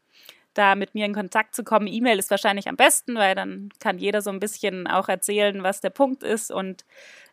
da 0.53 0.75
mit 0.75 0.95
mir 0.95 1.07
in 1.07 1.15
Kontakt 1.15 1.55
zu 1.55 1.65
kommen. 1.65 1.87
E-Mail 1.87 2.19
ist 2.19 2.31
wahrscheinlich 2.31 2.69
am 2.69 2.77
besten, 2.77 3.15
weil 3.15 3.35
dann 3.35 3.71
kann 3.79 3.97
jeder 3.97 4.21
so 4.21 4.29
ein 4.29 4.41
bisschen 4.41 4.87
auch 4.87 5.09
erzählen, 5.09 5.63
was 5.63 5.81
der 5.81 5.89
Punkt 5.89 6.23
ist. 6.23 6.53
Und 6.53 6.85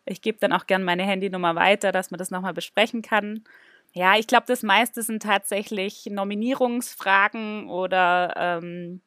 ich 0.06 0.22
gebe 0.22 0.38
dann 0.38 0.54
auch 0.54 0.66
gern 0.66 0.82
meine 0.82 1.02
Handynummer 1.02 1.56
weiter, 1.56 1.92
dass 1.92 2.10
man 2.10 2.16
das 2.16 2.30
nochmal 2.30 2.54
besprechen 2.54 3.02
kann. 3.02 3.44
Ja, 3.92 4.16
ich 4.16 4.26
glaube, 4.26 4.44
das 4.46 4.62
meiste 4.62 5.02
sind 5.02 5.22
tatsächlich 5.22 6.06
Nominierungsfragen 6.06 7.68
oder 7.68 8.34
ähm, 8.36 9.00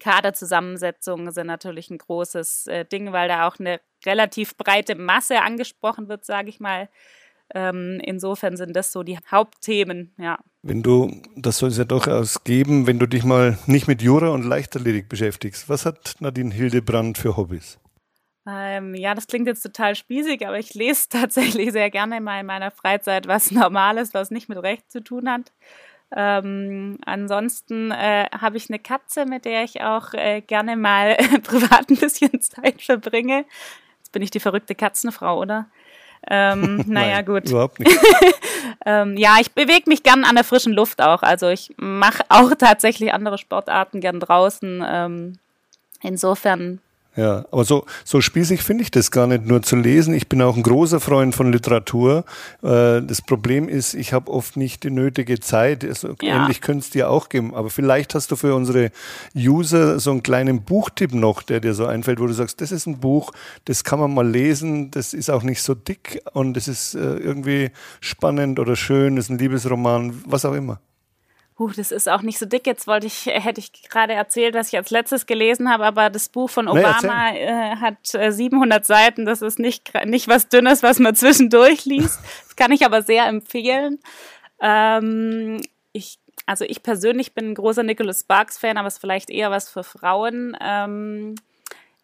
Kaderzusammensetzungen 0.00 1.32
sind 1.32 1.46
natürlich 1.46 1.90
ein 1.90 1.98
großes 1.98 2.66
äh, 2.66 2.84
Ding, 2.84 3.12
weil 3.12 3.28
da 3.28 3.46
auch 3.46 3.58
eine 3.58 3.80
relativ 4.04 4.56
breite 4.56 4.96
Masse 4.96 5.40
angesprochen 5.40 6.08
wird, 6.08 6.24
sage 6.24 6.48
ich 6.48 6.60
mal. 6.60 6.88
Ähm, 7.54 8.00
insofern 8.02 8.56
sind 8.56 8.74
das 8.74 8.90
so 8.90 9.02
die 9.02 9.18
Hauptthemen, 9.30 10.14
ja. 10.18 10.38
Wenn 10.62 10.82
du, 10.82 11.22
das 11.36 11.58
soll 11.58 11.68
es 11.68 11.78
ja 11.78 11.84
durchaus 11.84 12.42
geben, 12.42 12.86
wenn 12.86 12.98
du 12.98 13.06
dich 13.06 13.22
mal 13.22 13.58
nicht 13.66 13.86
mit 13.86 14.02
Jura 14.02 14.30
und 14.30 14.44
Leichtathletik 14.44 15.08
beschäftigst, 15.08 15.68
was 15.68 15.84
hat 15.84 16.16
Nadine 16.20 16.54
Hildebrand 16.54 17.18
für 17.18 17.36
Hobbys? 17.36 17.78
Ähm, 18.46 18.94
ja, 18.94 19.14
das 19.14 19.26
klingt 19.26 19.46
jetzt 19.46 19.62
total 19.62 19.94
spießig, 19.94 20.46
aber 20.46 20.58
ich 20.58 20.74
lese 20.74 21.08
tatsächlich 21.10 21.72
sehr 21.72 21.90
gerne 21.90 22.20
mal 22.20 22.40
in 22.40 22.46
meiner 22.46 22.70
Freizeit 22.70 23.26
was 23.26 23.50
Normales, 23.50 24.14
was 24.14 24.30
nicht 24.30 24.48
mit 24.48 24.62
Recht 24.62 24.90
zu 24.90 25.02
tun 25.02 25.30
hat. 25.30 25.52
Ähm, 26.16 26.98
ansonsten 27.04 27.90
äh, 27.90 28.26
habe 28.30 28.56
ich 28.56 28.70
eine 28.70 28.78
Katze, 28.78 29.24
mit 29.26 29.44
der 29.44 29.64
ich 29.64 29.82
auch 29.82 30.14
äh, 30.14 30.42
gerne 30.42 30.76
mal 30.76 31.16
privat 31.42 31.90
ein 31.90 31.96
bisschen 31.96 32.40
Zeit 32.40 32.82
verbringe. 32.82 33.44
Jetzt 33.98 34.12
bin 34.12 34.22
ich 34.22 34.30
die 34.30 34.40
verrückte 34.40 34.74
Katzenfrau, 34.74 35.40
oder? 35.40 35.66
Ähm, 36.30 36.84
naja, 36.86 37.20
gut. 37.22 37.50
Überhaupt 37.50 37.80
nicht. 37.80 37.98
ähm, 38.86 39.16
ja, 39.16 39.36
ich 39.40 39.52
bewege 39.52 39.88
mich 39.88 40.02
gern 40.02 40.24
an 40.24 40.36
der 40.36 40.44
frischen 40.44 40.72
Luft 40.72 41.02
auch. 41.02 41.22
Also 41.22 41.48
ich 41.48 41.74
mache 41.76 42.22
auch 42.28 42.54
tatsächlich 42.54 43.12
andere 43.12 43.36
Sportarten 43.36 44.00
gern 44.00 44.20
draußen. 44.20 44.84
Ähm, 44.86 45.38
insofern 46.00 46.80
ja, 47.16 47.44
aber 47.52 47.64
so, 47.64 47.86
so 48.04 48.20
spießig 48.20 48.62
finde 48.62 48.82
ich 48.82 48.90
das 48.90 49.12
gar 49.12 49.28
nicht 49.28 49.46
nur 49.46 49.62
zu 49.62 49.76
lesen. 49.76 50.14
Ich 50.14 50.28
bin 50.28 50.42
auch 50.42 50.56
ein 50.56 50.64
großer 50.64 50.98
Freund 50.98 51.34
von 51.34 51.52
Literatur. 51.52 52.24
Äh, 52.62 53.02
das 53.02 53.22
Problem 53.22 53.68
ist, 53.68 53.94
ich 53.94 54.12
habe 54.12 54.32
oft 54.32 54.56
nicht 54.56 54.82
die 54.82 54.90
nötige 54.90 55.38
Zeit. 55.38 55.84
Also 55.84 56.14
ja. 56.20 56.42
Ähnlich 56.42 56.60
könnte 56.60 56.80
es 56.80 56.90
dir 56.90 57.10
auch 57.10 57.28
geben. 57.28 57.54
Aber 57.54 57.70
vielleicht 57.70 58.16
hast 58.16 58.32
du 58.32 58.36
für 58.36 58.54
unsere 58.54 58.90
User 59.36 60.00
so 60.00 60.10
einen 60.10 60.24
kleinen 60.24 60.62
Buchtipp 60.62 61.14
noch, 61.14 61.42
der 61.42 61.60
dir 61.60 61.74
so 61.74 61.86
einfällt, 61.86 62.18
wo 62.18 62.26
du 62.26 62.32
sagst, 62.32 62.60
das 62.60 62.72
ist 62.72 62.86
ein 62.86 62.98
Buch, 62.98 63.30
das 63.64 63.84
kann 63.84 64.00
man 64.00 64.12
mal 64.12 64.28
lesen, 64.28 64.90
das 64.90 65.14
ist 65.14 65.30
auch 65.30 65.44
nicht 65.44 65.62
so 65.62 65.74
dick 65.74 66.20
und 66.32 66.56
es 66.56 66.66
ist 66.66 66.96
äh, 66.96 66.98
irgendwie 66.98 67.70
spannend 68.00 68.58
oder 68.58 68.74
schön, 68.74 69.16
ist 69.18 69.30
ein 69.30 69.38
Liebesroman, 69.38 70.22
was 70.26 70.44
auch 70.44 70.54
immer. 70.54 70.80
Huh, 71.56 71.70
das 71.76 71.92
ist 71.92 72.08
auch 72.08 72.22
nicht 72.22 72.38
so 72.38 72.46
dick. 72.46 72.66
Jetzt 72.66 72.88
wollte 72.88 73.06
ich, 73.06 73.26
hätte 73.26 73.60
ich 73.60 73.72
gerade 73.88 74.12
erzählt, 74.12 74.56
dass 74.56 74.68
ich 74.68 74.76
als 74.76 74.90
letztes 74.90 75.26
gelesen 75.26 75.70
habe, 75.70 75.84
aber 75.84 76.10
das 76.10 76.28
Buch 76.28 76.50
von 76.50 76.66
Obama 76.66 77.30
nee, 77.30 77.44
äh, 77.44 77.76
hat 77.76 78.14
äh, 78.14 78.32
700 78.32 78.84
Seiten. 78.84 79.24
Das 79.24 79.40
ist 79.40 79.60
nicht, 79.60 79.92
nicht 80.04 80.26
was 80.26 80.48
Dünnes, 80.48 80.82
was 80.82 80.98
man 80.98 81.14
zwischendurch 81.14 81.84
liest. 81.84 82.18
Das 82.46 82.56
kann 82.56 82.72
ich 82.72 82.84
aber 82.84 83.02
sehr 83.02 83.26
empfehlen. 83.26 84.00
Ähm, 84.60 85.60
ich, 85.92 86.18
also 86.46 86.64
ich 86.64 86.82
persönlich 86.82 87.34
bin 87.34 87.50
ein 87.50 87.54
großer 87.54 87.84
Nicholas 87.84 88.20
Sparks 88.20 88.58
Fan, 88.58 88.76
aber 88.76 88.88
es 88.88 88.94
ist 88.94 89.00
vielleicht 89.00 89.30
eher 89.30 89.52
was 89.52 89.68
für 89.68 89.84
Frauen. 89.84 90.56
Ähm, 90.60 91.36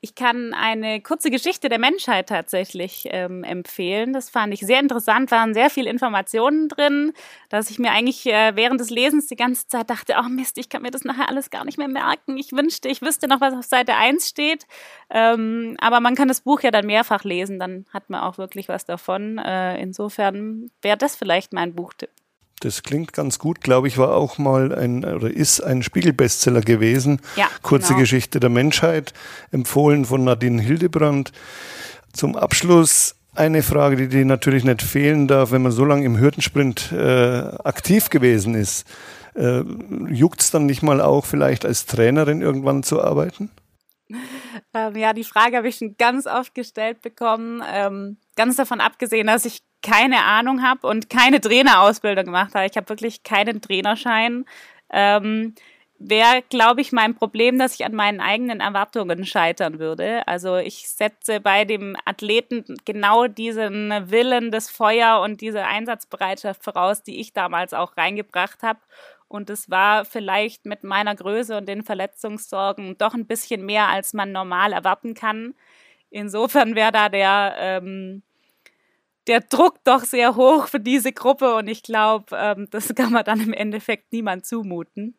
ich 0.02 0.14
kann 0.14 0.54
eine 0.54 1.02
kurze 1.02 1.30
Geschichte 1.30 1.68
der 1.68 1.78
Menschheit 1.78 2.28
tatsächlich 2.28 3.06
ähm, 3.10 3.44
empfehlen. 3.44 4.14
Das 4.14 4.30
fand 4.30 4.54
ich 4.54 4.60
sehr 4.60 4.80
interessant, 4.80 5.30
waren 5.30 5.52
sehr 5.52 5.68
viele 5.68 5.90
Informationen 5.90 6.68
drin, 6.68 7.12
dass 7.50 7.70
ich 7.70 7.78
mir 7.78 7.90
eigentlich 7.90 8.24
äh, 8.26 8.56
während 8.56 8.80
des 8.80 8.88
Lesens 8.88 9.26
die 9.26 9.36
ganze 9.36 9.68
Zeit 9.68 9.90
dachte, 9.90 10.14
oh 10.18 10.28
Mist, 10.28 10.56
ich 10.56 10.70
kann 10.70 10.82
mir 10.82 10.90
das 10.90 11.04
nachher 11.04 11.28
alles 11.28 11.50
gar 11.50 11.66
nicht 11.66 11.76
mehr 11.76 11.88
merken. 11.88 12.38
Ich 12.38 12.52
wünschte, 12.52 12.88
ich 12.88 13.02
wüsste 13.02 13.28
noch, 13.28 13.42
was 13.42 13.52
auf 13.52 13.64
Seite 13.64 13.94
1 13.94 14.26
steht. 14.26 14.66
Ähm, 15.10 15.76
aber 15.80 16.00
man 16.00 16.14
kann 16.14 16.28
das 16.28 16.40
Buch 16.40 16.62
ja 16.62 16.70
dann 16.70 16.86
mehrfach 16.86 17.24
lesen, 17.24 17.58
dann 17.58 17.84
hat 17.92 18.08
man 18.08 18.22
auch 18.22 18.38
wirklich 18.38 18.68
was 18.68 18.86
davon. 18.86 19.36
Äh, 19.36 19.80
insofern 19.82 20.70
wäre 20.80 20.96
das 20.96 21.14
vielleicht 21.14 21.52
mein 21.52 21.74
Buchtipp. 21.74 22.10
Das 22.60 22.82
klingt 22.82 23.14
ganz 23.14 23.38
gut, 23.38 23.62
glaube 23.62 23.88
ich, 23.88 23.96
war 23.96 24.14
auch 24.14 24.36
mal 24.36 24.74
ein 24.74 25.02
oder 25.04 25.30
ist 25.30 25.60
ein 25.60 25.82
Spiegelbestseller 25.82 26.60
gewesen. 26.60 27.20
Ja, 27.36 27.48
Kurze 27.62 27.88
genau. 27.88 28.00
Geschichte 28.00 28.38
der 28.38 28.50
Menschheit, 28.50 29.14
empfohlen 29.50 30.04
von 30.04 30.24
Nadine 30.24 30.60
Hildebrand. 30.60 31.32
Zum 32.12 32.36
Abschluss 32.36 33.16
eine 33.34 33.62
Frage, 33.62 33.96
die 33.96 34.08
dir 34.08 34.24
natürlich 34.26 34.64
nicht 34.64 34.82
fehlen 34.82 35.26
darf, 35.26 35.52
wenn 35.52 35.62
man 35.62 35.72
so 35.72 35.86
lange 35.86 36.04
im 36.04 36.18
Hürdensprint 36.18 36.92
äh, 36.92 37.40
aktiv 37.64 38.10
gewesen 38.10 38.54
ist. 38.54 38.86
Äh, 39.34 39.62
Juckt 40.08 40.42
es 40.42 40.50
dann 40.50 40.66
nicht 40.66 40.82
mal 40.82 41.00
auch 41.00 41.24
vielleicht 41.24 41.64
als 41.64 41.86
Trainerin 41.86 42.42
irgendwann 42.42 42.82
zu 42.82 43.02
arbeiten? 43.02 43.50
Ähm, 44.74 44.96
ja, 44.96 45.12
die 45.12 45.24
Frage 45.24 45.56
habe 45.56 45.68
ich 45.68 45.76
schon 45.76 45.96
ganz 45.96 46.26
oft 46.26 46.54
gestellt 46.54 47.00
bekommen. 47.00 47.62
Ähm, 47.72 48.18
ganz 48.36 48.56
davon 48.56 48.80
abgesehen, 48.80 49.28
dass 49.28 49.44
ich 49.44 49.60
keine 49.82 50.24
Ahnung 50.24 50.62
habe 50.62 50.86
und 50.86 51.10
keine 51.10 51.40
Trainerausbildung 51.40 52.26
gemacht 52.26 52.54
habe. 52.54 52.66
Ich 52.66 52.76
habe 52.76 52.88
wirklich 52.88 53.22
keinen 53.22 53.60
Trainerschein. 53.60 54.44
Ähm, 54.90 55.54
Wäre, 56.02 56.42
glaube 56.48 56.80
ich, 56.80 56.92
mein 56.92 57.14
Problem, 57.14 57.58
dass 57.58 57.74
ich 57.74 57.84
an 57.84 57.92
meinen 57.92 58.20
eigenen 58.20 58.60
Erwartungen 58.60 59.26
scheitern 59.26 59.78
würde. 59.78 60.26
Also 60.26 60.56
ich 60.56 60.88
setze 60.88 61.40
bei 61.40 61.66
dem 61.66 61.94
Athleten 62.06 62.64
genau 62.86 63.26
diesen 63.26 63.90
Willen, 64.10 64.50
das 64.50 64.70
Feuer 64.70 65.20
und 65.20 65.42
diese 65.42 65.66
Einsatzbereitschaft 65.66 66.64
voraus, 66.64 67.02
die 67.02 67.20
ich 67.20 67.34
damals 67.34 67.74
auch 67.74 67.98
reingebracht 67.98 68.62
habe. 68.62 68.78
Und 69.28 69.50
es 69.50 69.68
war 69.68 70.06
vielleicht 70.06 70.64
mit 70.64 70.84
meiner 70.84 71.14
Größe 71.14 71.58
und 71.58 71.68
den 71.68 71.82
Verletzungssorgen 71.82 72.96
doch 72.96 73.12
ein 73.12 73.26
bisschen 73.26 73.66
mehr, 73.66 73.88
als 73.88 74.14
man 74.14 74.32
normal 74.32 74.72
erwarten 74.72 75.12
kann. 75.12 75.54
Insofern 76.08 76.76
wäre 76.76 76.92
da 76.92 77.10
der 77.10 77.56
ähm, 77.58 78.22
der 79.26 79.40
Druck 79.40 79.84
doch 79.84 80.04
sehr 80.04 80.36
hoch 80.36 80.68
für 80.68 80.80
diese 80.80 81.12
Gruppe 81.12 81.54
und 81.54 81.68
ich 81.68 81.82
glaube, 81.82 82.36
ähm, 82.36 82.68
das 82.70 82.88
kann 82.94 83.12
man 83.12 83.24
dann 83.24 83.40
im 83.40 83.52
Endeffekt 83.52 84.12
niemand 84.12 84.46
zumuten. 84.46 85.16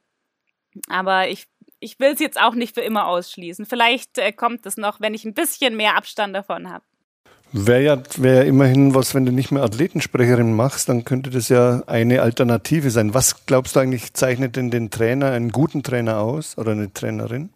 Aber 0.87 1.27
ich, 1.27 1.47
ich 1.79 1.99
will 1.99 2.13
es 2.13 2.19
jetzt 2.19 2.39
auch 2.39 2.55
nicht 2.55 2.75
für 2.75 2.81
immer 2.81 3.07
ausschließen. 3.07 3.65
Vielleicht 3.65 4.17
äh, 4.17 4.31
kommt 4.31 4.65
es 4.65 4.77
noch, 4.77 5.01
wenn 5.01 5.13
ich 5.13 5.25
ein 5.25 5.33
bisschen 5.33 5.75
mehr 5.75 5.97
Abstand 5.97 6.35
davon 6.35 6.69
habe. 6.69 6.85
Wäre 7.53 7.83
ja, 7.83 8.03
wär 8.15 8.35
ja 8.35 8.41
immerhin 8.43 8.95
was, 8.95 9.13
wenn 9.13 9.25
du 9.25 9.33
nicht 9.33 9.51
mehr 9.51 9.63
Athletensprecherin 9.63 10.53
machst, 10.53 10.87
dann 10.87 11.03
könnte 11.03 11.29
das 11.29 11.49
ja 11.49 11.83
eine 11.85 12.21
Alternative 12.21 12.89
sein. 12.91 13.13
Was 13.13 13.45
glaubst 13.45 13.75
du 13.75 13.81
eigentlich, 13.81 14.13
zeichnet 14.13 14.55
denn 14.55 14.71
den 14.71 14.89
Trainer, 14.89 15.31
einen 15.31 15.51
guten 15.51 15.83
Trainer 15.83 16.19
aus 16.19 16.57
oder 16.57 16.71
eine 16.71 16.93
Trainerin? 16.93 17.49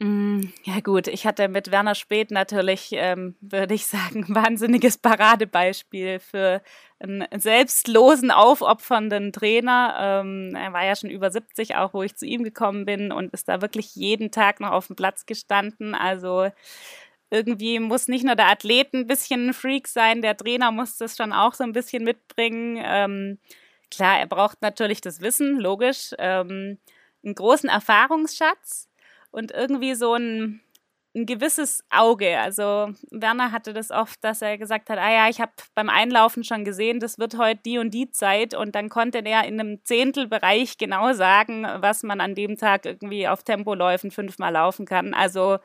Mm, 0.00 0.42
ja 0.62 0.78
gut, 0.78 1.08
ich 1.08 1.26
hatte 1.26 1.48
mit 1.48 1.72
Werner 1.72 1.96
Speth 1.96 2.30
natürlich, 2.30 2.90
ähm, 2.92 3.34
würde 3.40 3.74
ich 3.74 3.86
sagen, 3.86 4.26
wahnsinniges 4.28 4.98
Paradebeispiel 4.98 6.20
für 6.20 6.62
einen 7.00 7.26
selbstlosen, 7.34 8.30
aufopfernden 8.30 9.32
Trainer. 9.32 9.96
Ähm, 9.98 10.54
er 10.54 10.72
war 10.72 10.84
ja 10.84 10.94
schon 10.94 11.10
über 11.10 11.30
70, 11.30 11.74
auch 11.76 11.94
wo 11.94 12.02
ich 12.02 12.16
zu 12.16 12.26
ihm 12.26 12.44
gekommen 12.44 12.84
bin 12.84 13.10
und 13.10 13.32
ist 13.32 13.48
da 13.48 13.60
wirklich 13.60 13.96
jeden 13.96 14.30
Tag 14.30 14.60
noch 14.60 14.70
auf 14.70 14.86
dem 14.86 14.94
Platz 14.94 15.26
gestanden. 15.26 15.96
Also 15.96 16.48
irgendwie 17.30 17.80
muss 17.80 18.06
nicht 18.08 18.24
nur 18.24 18.36
der 18.36 18.48
Athlet 18.50 18.94
ein 18.94 19.06
bisschen 19.08 19.48
ein 19.48 19.54
Freak 19.54 19.88
sein, 19.88 20.22
der 20.22 20.36
Trainer 20.36 20.70
muss 20.70 20.96
das 20.96 21.16
schon 21.16 21.32
auch 21.32 21.54
so 21.54 21.64
ein 21.64 21.72
bisschen 21.72 22.04
mitbringen. 22.04 22.80
Ähm, 22.84 23.38
klar, 23.90 24.18
er 24.20 24.26
braucht 24.26 24.62
natürlich 24.62 25.00
das 25.00 25.20
Wissen, 25.20 25.58
logisch, 25.58 26.14
ähm, 26.18 26.78
einen 27.24 27.34
großen 27.34 27.68
Erfahrungsschatz 27.68 28.88
und 29.30 29.52
irgendwie 29.52 29.94
so 29.94 30.14
ein, 30.14 30.60
ein 31.14 31.26
gewisses 31.26 31.84
Auge. 31.90 32.38
Also 32.38 32.92
Werner 33.10 33.52
hatte 33.52 33.72
das 33.72 33.90
oft, 33.90 34.22
dass 34.22 34.42
er 34.42 34.58
gesagt 34.58 34.90
hat, 34.90 34.98
ah 34.98 35.10
ja, 35.10 35.28
ich 35.28 35.40
habe 35.40 35.52
beim 35.74 35.88
Einlaufen 35.88 36.44
schon 36.44 36.64
gesehen, 36.64 37.00
das 37.00 37.18
wird 37.18 37.38
heute 37.38 37.60
die 37.64 37.78
und 37.78 37.92
die 37.92 38.10
Zeit 38.10 38.54
und 38.54 38.74
dann 38.74 38.88
konnte 38.88 39.18
er 39.18 39.44
in 39.44 39.60
einem 39.60 39.84
Zehntelbereich 39.84 40.78
genau 40.78 41.12
sagen, 41.12 41.64
was 41.78 42.02
man 42.02 42.20
an 42.20 42.34
dem 42.34 42.56
Tag 42.56 42.86
irgendwie 42.86 43.28
auf 43.28 43.42
Tempoläufen 43.42 44.10
fünfmal 44.10 44.52
laufen 44.52 44.86
kann. 44.86 45.14
Also 45.14 45.58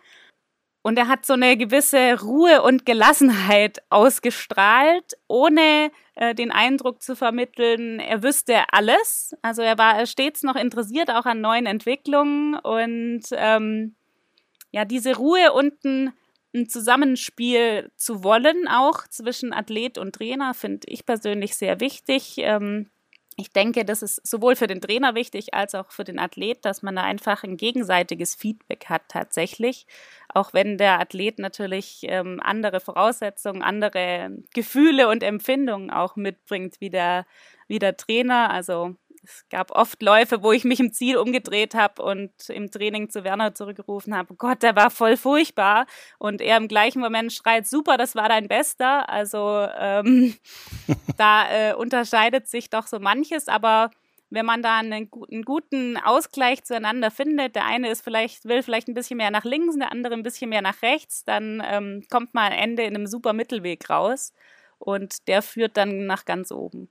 und 0.86 0.98
er 0.98 1.08
hat 1.08 1.26
so 1.26 1.34
eine 1.34 1.56
gewisse 1.56 2.22
Ruhe 2.22 2.62
und 2.62 2.86
Gelassenheit 2.86 3.82
ausgestrahlt, 3.90 5.14
ohne 5.30 5.92
äh, 6.16 6.36
den 6.36 6.52
Eindruck 6.52 7.02
zu 7.02 7.16
vermitteln, 7.16 8.00
er 8.00 8.24
wüsste 8.24 8.64
alles. 8.72 9.36
Also 9.42 9.62
er 9.62 9.78
war 9.78 10.06
stets 10.06 10.44
noch 10.44 10.56
interessiert 10.56 11.10
auch 11.10 11.26
an 11.26 11.42
neuen 11.42 11.66
Entwicklungen 11.66 12.56
und 12.56 13.24
ähm, 13.32 13.96
ja, 14.72 14.86
diese 14.86 15.16
Ruhe 15.16 15.54
und 15.54 15.84
ein, 15.86 16.14
ein 16.56 16.70
Zusammenspiel 16.70 17.92
zu 17.96 18.24
wollen, 18.24 18.68
auch 18.68 19.08
zwischen 19.08 19.54
Athlet 19.54 19.98
und 19.98 20.16
Trainer, 20.16 20.54
finde 20.54 20.88
ich 20.88 21.06
persönlich 21.06 21.56
sehr 21.56 21.80
wichtig. 21.80 22.36
Ähm, 22.38 22.90
ich 23.38 23.52
denke, 23.52 23.86
das 23.86 24.02
ist 24.02 24.26
sowohl 24.28 24.56
für 24.56 24.68
den 24.68 24.82
Trainer 24.82 25.16
wichtig 25.16 25.54
als 25.54 25.76
auch 25.76 25.92
für 25.92 26.04
den 26.04 26.20
Athlet, 26.20 26.66
dass 26.66 26.82
man 26.82 26.96
da 26.96 27.04
einfach 27.04 27.44
ein 27.44 27.58
gegenseitiges 27.58 28.36
Feedback 28.36 28.86
hat 28.90 29.04
tatsächlich. 29.10 29.88
Auch 30.30 30.54
wenn 30.54 30.78
der 30.78 31.00
Athlet 31.00 31.40
natürlich 31.40 32.02
ähm, 32.04 32.40
andere 32.44 32.80
Voraussetzungen, 32.80 33.62
andere 33.62 34.32
Gefühle 34.54 35.10
und 35.10 35.24
Empfindungen 35.24 35.92
auch 35.92 36.16
mitbringt 36.16 36.76
wie 36.80 36.90
der, 36.90 37.26
wie 37.68 37.80
der 37.80 37.98
Trainer. 37.98 38.50
Also 38.52 38.96
es 39.24 39.46
gab 39.50 39.72
oft 39.72 40.02
Läufe, 40.02 40.44
wo 40.44 40.52
ich 40.52 40.64
mich 40.64 40.80
im 40.80 40.92
Ziel 40.92 41.18
umgedreht 41.18 41.76
habe 41.76 42.04
und 42.04 42.32
im 42.50 42.70
Training 42.70 43.10
zu 43.10 43.24
Werner 43.24 43.56
zurückgerufen 43.56 44.16
habe, 44.16 44.36
Gott, 44.36 44.64
der 44.64 44.76
war 44.76 44.90
voll 44.90 45.18
furchtbar. 45.18 45.86
Und 46.20 46.42
er 46.42 46.58
im 46.58 46.68
gleichen 46.68 47.00
Moment 47.00 47.32
schreit, 47.32 47.68
super, 47.68 47.98
das 47.98 48.16
war 48.16 48.28
dein 48.28 48.48
Bester. 48.48 49.10
Also 49.10 49.68
ähm, 49.78 50.36
da 51.18 51.50
äh, 51.50 51.74
unterscheidet 51.74 52.48
sich 52.48 52.70
doch 52.70 52.88
so 52.88 53.00
manches, 53.00 53.48
aber 53.48 53.92
wenn 54.30 54.46
man 54.46 54.64
da 54.64 54.80
einen, 54.80 55.10
einen, 55.32 55.44
guten 55.44 55.96
Ausgleich 55.98 56.64
zueinander 56.64 57.12
findet, 57.12 57.56
der 57.56 57.66
eine 57.66 57.90
ist 57.92 58.04
vielleicht, 58.04 58.46
will 58.46 58.64
vielleicht 58.64 58.88
ein 58.88 58.96
bisschen 58.96 59.18
mehr 59.18 59.30
nach 59.30 59.46
links, 59.46 59.78
der 59.78 59.92
andere 59.92 60.16
ein 60.16 60.24
bisschen 60.24 60.50
mehr 60.50 60.64
nach 60.64 60.82
rechts, 60.82 61.24
dann 61.24 61.62
ähm, 61.66 62.04
kommt 62.10 62.34
man 62.34 62.52
am 62.52 62.58
Ende 62.58 62.84
in 62.84 62.96
einem 62.96 63.06
super 63.06 63.34
Mittelweg 63.34 63.90
raus 63.90 64.34
und 64.80 65.28
der 65.28 65.44
führt 65.44 65.78
dann 65.78 66.08
nach 66.08 66.26
ganz 66.26 66.52
oben. 66.52 66.90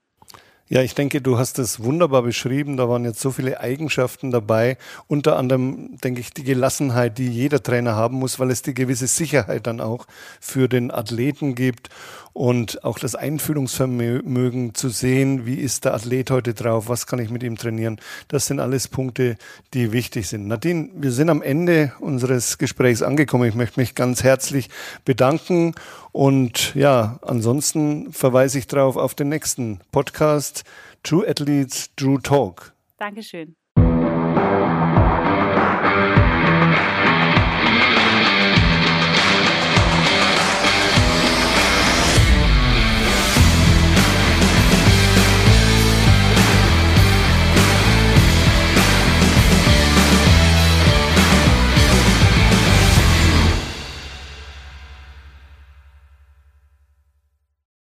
Ja, 0.69 0.81
ich 0.81 0.95
denke, 0.95 1.21
du 1.21 1.39
hast 1.39 1.59
es 1.59 1.83
wunderbar 1.83 2.23
beschrieben. 2.23 2.77
Da 2.77 2.89
waren 2.89 3.05
jetzt 3.05 3.21
so 3.21 3.31
viele 3.31 3.61
Eigenschaften 3.61 4.31
dabei. 4.31 4.79
Unter 5.07 5.37
anderem, 5.37 5.99
denke 5.99 6.21
ich, 6.21 6.33
die 6.33 6.45
Gelassenheit, 6.45 7.19
die 7.19 7.29
jeder 7.29 7.63
Trainer 7.63 7.95
haben 7.95 8.19
muss, 8.19 8.39
weil 8.39 8.51
es 8.51 8.63
die 8.63 8.73
gewisse 8.73 9.07
Sicherheit 9.07 9.67
dann 9.67 9.81
auch 9.81 10.07
für 10.41 10.69
den 10.69 10.91
Athleten 10.91 11.55
gibt 11.55 11.91
und 12.33 12.83
auch 12.85 12.99
das 12.99 13.15
Einfühlungsvermögen 13.15 14.75
zu 14.75 14.89
sehen, 14.89 15.45
wie 15.45 15.57
ist 15.57 15.85
der 15.85 15.95
Athlet 15.95 16.31
heute 16.31 16.55
drauf, 16.55 16.89
was 16.89 17.07
kann 17.07 17.19
ich 17.19 17.31
mit 17.31 17.43
ihm 17.43 17.57
trainieren. 17.57 18.01
Das 18.29 18.47
sind 18.47 18.59
alles 18.59 18.89
Punkte, 18.89 19.37
die 19.75 19.93
wichtig 19.93 20.29
sind. 20.29 20.49
Nadine, 20.49 20.89
wir 20.95 21.13
sind 21.13 21.29
am 21.29 21.43
Ende 21.43 21.93
unseres 22.01 22.57
Gesprächs 22.57 23.03
angekommen. 23.03 23.49
Ich 23.49 23.55
möchte 23.55 23.79
mich 23.79 23.95
ganz 23.95 24.23
herzlich 24.23 24.71
bedanken 25.05 25.75
und 26.13 26.75
ja, 26.75 27.19
ansonsten 27.23 28.13
verweise 28.13 28.59
ich 28.59 28.67
darauf 28.67 28.97
auf 28.97 29.15
den 29.15 29.29
nächsten 29.29 29.81
Podcast 30.53 30.63
True 31.03 31.27
Athletes, 31.27 31.89
True 31.97 32.21
Talk. 32.21 32.73
Dankeschön. 32.99 33.57